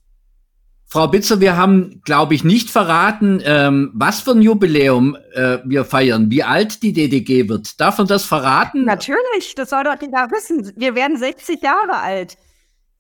[0.89, 5.85] Frau Bitzer, wir haben, glaube ich, nicht verraten, ähm, was für ein Jubiläum äh, wir
[5.85, 7.81] feiern, wie alt die DDG wird.
[7.81, 8.85] Darf man das verraten?
[8.85, 10.73] Natürlich, das soll doch jeder wissen.
[10.77, 12.37] Wir werden 60 Jahre alt.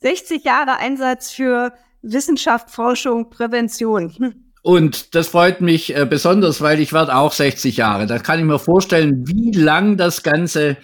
[0.01, 4.13] 60 Jahre Einsatz für Wissenschaft, Forschung, Prävention.
[4.17, 4.46] Hm.
[4.67, 8.07] Und das freut mich äh, besonders, weil ich werde auch 60 Jahre.
[8.07, 10.77] Da kann ich mir vorstellen, wie lang das Ganze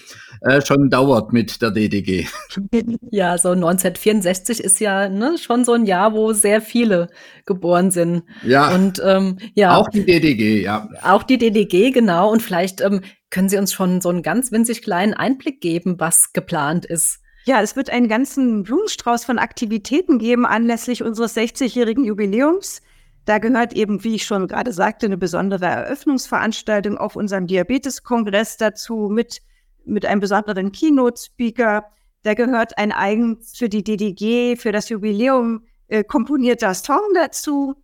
[0.42, 2.28] äh, schon dauert mit der DDG.
[3.10, 7.08] Ja, so 1964 ist ja ne, schon so ein Jahr, wo sehr viele
[7.44, 8.22] geboren sind.
[8.44, 8.72] Ja.
[8.72, 9.76] Und ähm, ja.
[9.76, 10.88] Auch die DDG, ja.
[11.02, 12.30] Auch die DDG, genau.
[12.30, 16.32] Und vielleicht ähm, können Sie uns schon so einen ganz winzig kleinen Einblick geben, was
[16.32, 17.18] geplant ist.
[17.46, 22.80] Ja, es wird einen ganzen Blumenstrauß von Aktivitäten geben anlässlich unseres 60-jährigen Jubiläums.
[23.24, 29.08] Da gehört eben, wie ich schon gerade sagte, eine besondere Eröffnungsveranstaltung auf unserem Diabetes-Kongress dazu
[29.10, 29.42] mit
[29.84, 31.84] mit einem besonderen Keynote-Speaker.
[32.22, 37.74] Da gehört ein eigens für die DDG, für das Jubiläum äh, komponierter Song dazu.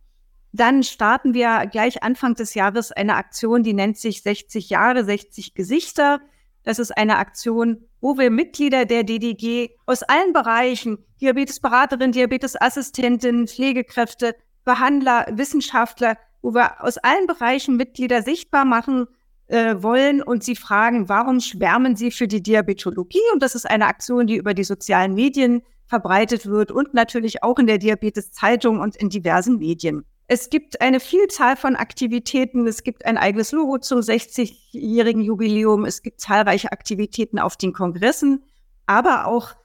[0.51, 5.53] Dann starten wir gleich Anfang des Jahres eine Aktion, die nennt sich 60 Jahre, 60
[5.53, 6.21] Gesichter.
[6.63, 14.35] Das ist eine Aktion, wo wir Mitglieder der DDG aus allen Bereichen, Diabetesberaterin, Diabetesassistentin, Pflegekräfte,
[14.69, 19.07] Behandler, Wissenschaftler, wo wir aus allen Bereichen Mitglieder sichtbar machen,
[19.47, 23.31] äh, wollen und sie fragen, warum schwärmen sie für die Diabetologie?
[23.33, 27.57] Und das ist eine Aktion, die über die sozialen Medien verbreitet wird und natürlich auch
[27.57, 30.05] in der Diabetes-Zeitung und in diversen Medien.
[30.27, 32.67] Es gibt eine Vielzahl von Aktivitäten.
[32.67, 35.83] Es gibt ein eigenes Logo zum 60-jährigen Jubiläum.
[35.83, 38.43] Es gibt zahlreiche Aktivitäten auf den Kongressen,
[38.85, 39.55] aber auch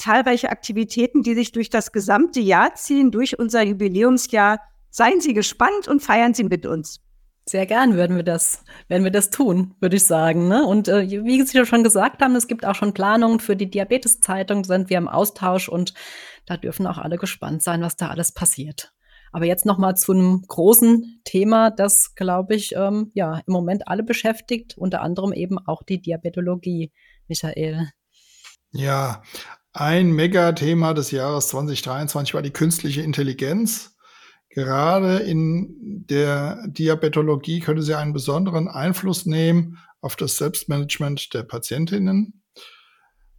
[0.00, 4.60] zahlreiche Aktivitäten, die sich durch das gesamte Jahr ziehen, durch unser Jubiläumsjahr.
[4.90, 7.00] Seien Sie gespannt und feiern Sie mit uns.
[7.46, 10.48] Sehr gern würden wir das, werden wir das tun, würde ich sagen.
[10.48, 10.64] Ne?
[10.64, 14.64] Und äh, wie Sie schon gesagt haben, es gibt auch schon Planungen für die Diabetes-Zeitung,
[14.64, 15.94] sind wir im Austausch und
[16.46, 18.92] da dürfen auch alle gespannt sein, was da alles passiert.
[19.32, 23.86] Aber jetzt noch mal zu einem großen Thema, das, glaube ich, ähm, ja im Moment
[23.86, 26.92] alle beschäftigt, unter anderem eben auch die Diabetologie,
[27.28, 27.90] Michael.
[28.72, 29.22] Ja,
[29.72, 33.96] ein Megathema des Jahres 2023 war die künstliche Intelligenz.
[34.48, 42.42] Gerade in der Diabetologie könnte sie einen besonderen Einfluss nehmen auf das Selbstmanagement der Patientinnen.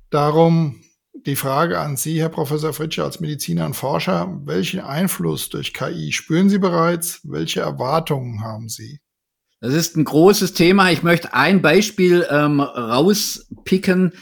[0.10, 0.82] Darum
[1.14, 6.14] Die Frage an Sie, Herr Professor Fritsche, als Mediziner und Forscher, welchen Einfluss durch KI
[6.14, 7.20] spüren Sie bereits?
[7.24, 9.02] Welche Erwartungen haben Sie?
[9.60, 10.90] Das ist ein großes Thema.
[10.90, 14.14] Ich möchte ein Beispiel ähm, rauspicken.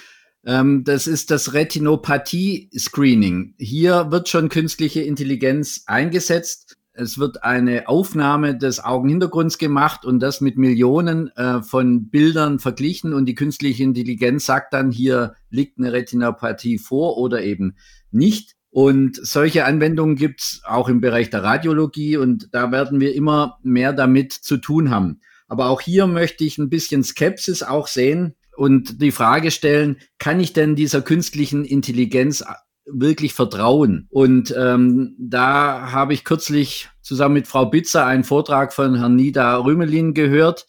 [0.46, 3.56] Ähm, das ist das Retinopathie-Screening.
[3.58, 6.78] Hier wird schon künstliche Intelligenz eingesetzt.
[6.94, 13.14] Es wird eine Aufnahme des Augenhintergrunds gemacht und das mit Millionen äh, von Bildern verglichen
[13.14, 17.76] und die künstliche Intelligenz sagt dann, hier liegt eine Retinopathie vor oder eben
[18.12, 18.56] nicht.
[18.72, 23.58] Und solche Anwendungen gibt es auch im Bereich der Radiologie und da werden wir immer
[23.64, 25.22] mehr damit zu tun haben.
[25.48, 30.42] Aber auch hier möchte ich ein bisschen Skepsis auch sehen und die Frage stellen, kann
[30.42, 32.44] ich denn dieser künstlichen Intelligenz
[32.86, 34.08] wirklich vertrauen.
[34.10, 39.56] Und ähm, da habe ich kürzlich zusammen mit Frau Bitzer einen Vortrag von Herrn Nida
[39.56, 40.68] Rümelin gehört.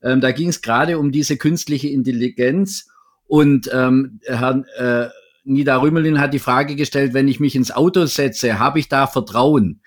[0.00, 2.88] Ähm, da ging es gerade um diese künstliche Intelligenz.
[3.26, 5.08] Und ähm, Herr äh,
[5.42, 9.08] Nida Rümelin hat die Frage gestellt, wenn ich mich ins Auto setze, habe ich da
[9.08, 9.80] Vertrauen?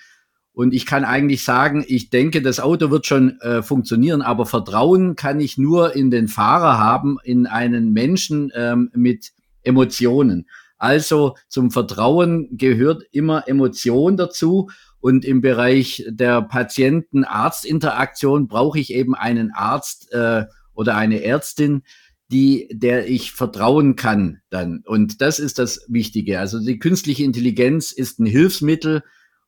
[0.58, 5.16] Und ich kann eigentlich sagen, ich denke, das Auto wird schon äh, funktionieren, aber Vertrauen
[5.16, 10.48] kann ich nur in den Fahrer haben, in einen Menschen ähm, mit Emotionen.
[10.80, 14.72] Also zum Vertrauen gehört immer Emotion dazu.
[15.00, 21.84] Und im Bereich der Patienten-Arzt-Interaktion brauche ich eben einen Arzt äh, oder eine Ärztin,
[22.32, 24.82] die, der ich vertrauen kann dann.
[24.88, 26.40] Und das ist das Wichtige.
[26.40, 29.04] Also die künstliche Intelligenz ist ein Hilfsmittel,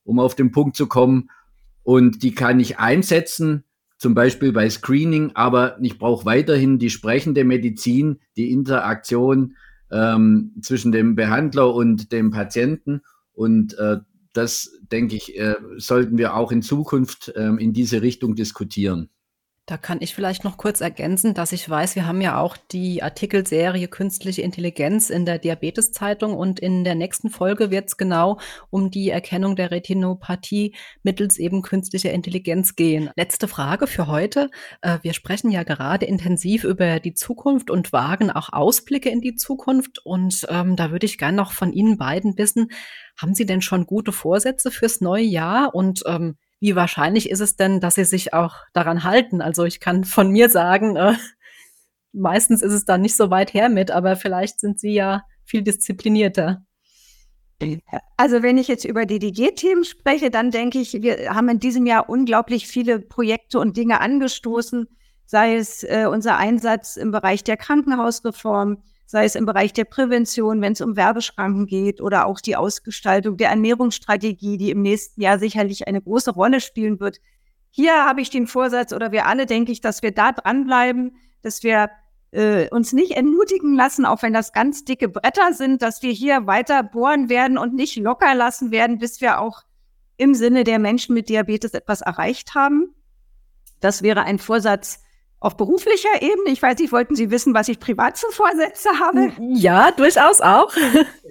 [0.09, 1.29] um auf den Punkt zu kommen.
[1.83, 3.63] Und die kann ich einsetzen,
[3.97, 9.55] zum Beispiel bei Screening, aber ich brauche weiterhin die sprechende Medizin, die Interaktion
[9.91, 13.01] ähm, zwischen dem Behandler und dem Patienten.
[13.33, 13.97] Und äh,
[14.33, 19.09] das, denke ich, äh, sollten wir auch in Zukunft äh, in diese Richtung diskutieren.
[19.69, 23.03] Da kann ich vielleicht noch kurz ergänzen, dass ich weiß, wir haben ja auch die
[23.03, 28.39] Artikelserie Künstliche Intelligenz in der Diabeteszeitung und in der nächsten Folge wird es genau
[28.71, 33.11] um die Erkennung der Retinopathie mittels eben künstlicher Intelligenz gehen.
[33.15, 34.49] Letzte Frage für heute.
[34.81, 39.35] Äh, wir sprechen ja gerade intensiv über die Zukunft und wagen auch Ausblicke in die
[39.35, 42.71] Zukunft und ähm, da würde ich gerne noch von Ihnen beiden wissen,
[43.21, 47.55] haben Sie denn schon gute Vorsätze fürs neue Jahr und ähm, wie wahrscheinlich ist es
[47.55, 49.41] denn, dass sie sich auch daran halten?
[49.41, 51.13] Also ich kann von mir sagen, äh,
[52.11, 55.61] meistens ist es dann nicht so weit her mit, aber vielleicht sind sie ja viel
[55.61, 56.63] disziplinierter.
[58.15, 62.09] Also wenn ich jetzt über DDG-Themen spreche, dann denke ich, wir haben in diesem Jahr
[62.09, 64.87] unglaublich viele Projekte und Dinge angestoßen,
[65.25, 70.61] sei es äh, unser Einsatz im Bereich der Krankenhausreform, sei es im Bereich der Prävention,
[70.61, 75.39] wenn es um Werbeschranken geht oder auch die Ausgestaltung der Ernährungsstrategie, die im nächsten Jahr
[75.39, 77.17] sicherlich eine große Rolle spielen wird.
[77.71, 81.63] Hier habe ich den Vorsatz, oder wir alle, denke ich, dass wir da dranbleiben, dass
[81.63, 81.89] wir
[82.29, 86.45] äh, uns nicht entmutigen lassen, auch wenn das ganz dicke Bretter sind, dass wir hier
[86.45, 89.63] weiter bohren werden und nicht locker lassen werden, bis wir auch
[90.17, 92.93] im Sinne der Menschen mit Diabetes etwas erreicht haben.
[93.79, 95.01] Das wäre ein Vorsatz,
[95.39, 99.31] auf beruflicher Ebene, ich weiß nicht, wollten Sie wissen, was ich privat zu Vorsätze habe?
[99.39, 100.73] Ja, durchaus auch.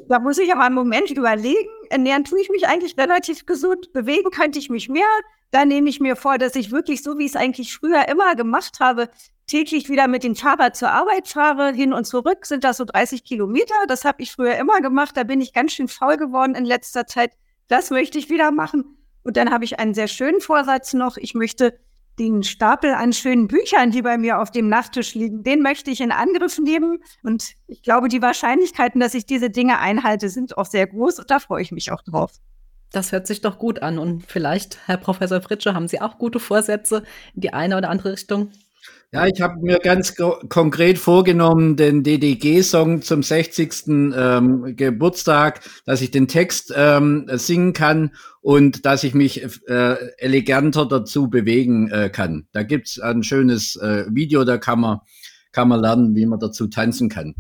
[0.09, 1.69] Da muss ich aber einen Moment überlegen.
[1.91, 3.93] Ernähren tue ich mich eigentlich relativ gesund.
[3.93, 5.05] Bewegen könnte ich mich mehr.
[5.51, 8.35] Da nehme ich mir vor, dass ich wirklich so, wie ich es eigentlich früher immer
[8.35, 9.11] gemacht habe,
[9.47, 11.73] täglich wieder mit dem Fahrrad zur Arbeit fahre.
[11.73, 13.75] Hin und zurück sind das so 30 Kilometer.
[13.87, 15.15] Das habe ich früher immer gemacht.
[15.15, 17.33] Da bin ich ganz schön faul geworden in letzter Zeit.
[17.67, 18.97] Das möchte ich wieder machen.
[19.25, 21.19] Und dann habe ich einen sehr schönen Vorsatz noch.
[21.19, 21.79] Ich möchte
[22.19, 26.01] den Stapel an schönen Büchern, die bei mir auf dem Nachttisch liegen, den möchte ich
[26.01, 26.99] in Angriff nehmen.
[27.23, 31.31] Und ich glaube, die Wahrscheinlichkeiten, dass ich diese Dinge einhalte, sind auch sehr groß und
[31.31, 32.33] da freue ich mich auch drauf.
[32.91, 33.99] Das hört sich doch gut an.
[33.99, 37.03] Und vielleicht, Herr Professor Fritsche, haben Sie auch gute Vorsätze
[37.35, 38.51] in die eine oder andere Richtung?
[39.11, 43.89] Ja, ich habe mir ganz konkret vorgenommen, den DDG-Song zum 60.
[44.15, 50.85] Ähm, Geburtstag, dass ich den Text ähm, singen kann und dass ich mich äh, eleganter
[50.85, 52.49] dazu bewegen äh, kann.
[52.53, 54.99] Da gibt's ein schönes äh, Video, da kann man,
[55.53, 57.35] kann man lernen, wie man dazu tanzen kann.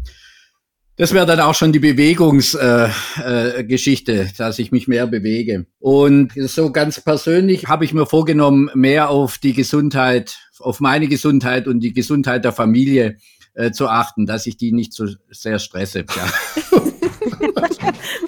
[0.98, 5.66] Das wäre dann auch schon die Bewegungsgeschichte, äh, äh, dass ich mich mehr bewege.
[5.78, 11.68] Und so ganz persönlich habe ich mir vorgenommen, mehr auf die Gesundheit, auf meine Gesundheit
[11.68, 13.18] und die Gesundheit der Familie
[13.54, 16.04] äh, zu achten, dass ich die nicht so sehr stresse.
[16.16, 16.26] Ja.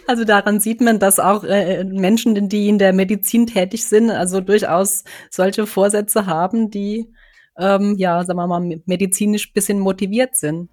[0.07, 4.41] Also daran sieht man, dass auch äh, Menschen, die in der Medizin tätig sind, also
[4.41, 7.13] durchaus solche Vorsätze haben, die
[7.57, 10.69] ähm, ja, sagen wir mal, medizinisch bisschen motiviert sind.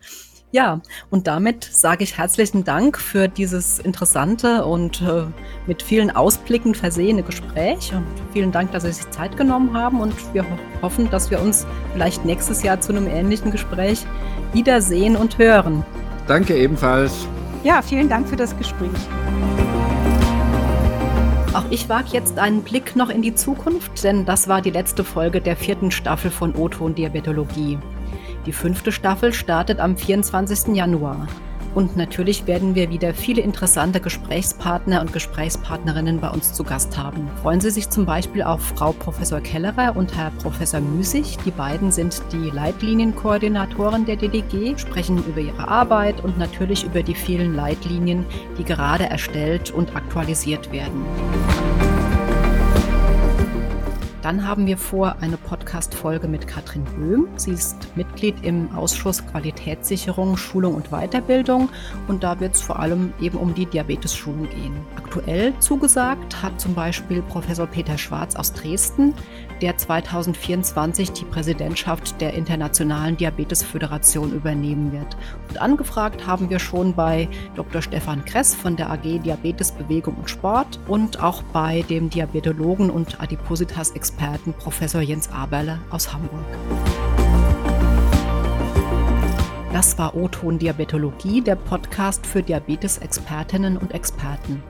[0.52, 0.80] Ja,
[1.10, 5.26] und damit sage ich herzlichen Dank für dieses interessante und äh,
[5.68, 7.91] mit vielen Ausblicken versehene Gespräch.
[7.93, 10.00] Und vielen Dank, dass Sie sich Zeit genommen haben.
[10.00, 14.06] Und wir ho hoffen, dass wir uns vielleicht nächstes Jahr zu einem ähnlichen Gespräch
[14.54, 15.86] wiedersehen und hören.
[16.28, 17.28] Danke ebenfalls.
[17.66, 18.89] Ja, vielen Dank für das Gespräch.
[21.54, 25.04] Auch ich wage jetzt einen Blick noch in die Zukunft, denn das war die letzte
[25.04, 27.78] Folge der vierten Staffel von O-Ton Diabetologie.
[28.48, 30.74] Die fünfte Staffel startet am 24.
[30.74, 31.28] Januar.
[31.76, 37.30] Und natürlich werden wir wieder viele interessante Gesprächspartner und Gesprächspartnerinnen bei uns zu Gast haben.
[37.41, 41.38] Freuen Sie sich zum Beispiel auf Frau Professor Kellerer und Herr Professor Müßig.
[41.45, 47.16] Die beiden sind die Leitlinienkoordinatoren der DDG, sprechen über ihre Arbeit und natürlich über die
[47.16, 48.26] vielen Leitlinien,
[48.58, 51.06] die gerade erstellt und aktualisiert werden.
[54.28, 57.30] Dann haben wir vor eine Podcast-Folge mit Katrin Böhm.
[57.38, 61.70] Sie ist Mitglied im Ausschuss Qualitätssicherung, Schulung und Weiterbildung
[62.10, 64.76] und da wird es vor allem eben um die Diabetes-Schulung gehen.
[64.98, 69.14] Aktuell zugesagt hat zum Beispiel Professor Peter Schwarz aus Dresden,
[69.62, 75.18] der 2024 die Präsidentschaft der Internationalen Diabetesföderation übernehmen wird.
[75.49, 77.82] Und angefragt haben wir schon bei Dr.
[77.82, 83.22] Stefan Kress von der AG Diabetes Bewegung und Sport und auch bei dem Diabetologen und
[83.22, 86.45] Adipositas-Experten Experten Professor Jens Aberle aus Hamburg.
[89.74, 94.64] Das war O-Ton Diabetologie, der Podcast für Diabetes-Expertinnen und Experten.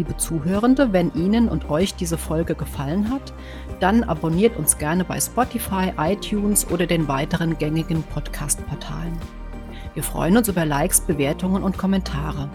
[0.00, 3.34] Liebe Zuhörende, wenn Ihnen und euch diese Folge gefallen hat,
[3.80, 9.12] dann abonniert uns gerne bei Spotify, iTunes oder den weiteren gängigen Podcast-Portalen.
[9.92, 12.48] Wir freuen uns über Likes, Bewertungen und Kommentare.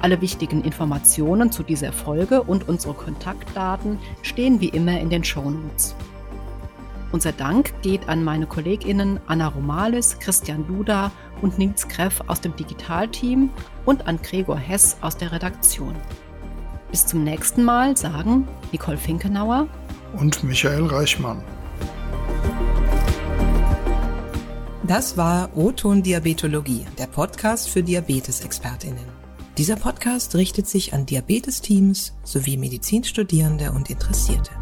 [0.00, 5.96] Alle wichtigen Informationen zu dieser Folge und unsere Kontaktdaten stehen wie immer in den Shownotes.
[7.12, 12.54] Unser Dank geht an meine KollegInnen Anna Romalis, Christian Duda und Nils Kreff aus dem
[12.56, 13.48] Digitalteam
[13.86, 15.96] und an Gregor Hess aus der Redaktion.
[16.90, 19.68] Bis zum nächsten Mal sagen Nicole Finkenauer
[20.18, 21.42] und Michael Reichmann.
[24.84, 29.04] Das war O-Ton Diabetologie, der Podcast für Diabetesexpertinnen.
[29.58, 34.52] Dieser Podcast richtet sich an Diabetesteams sowie Medizinstudierende und Interessierte.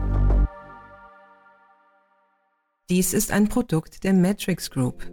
[2.91, 5.05] Dies ist ein Produkt der Matrix Group.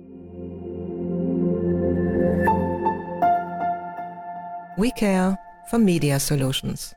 [4.77, 5.37] We care
[5.69, 6.95] for Media Solutions.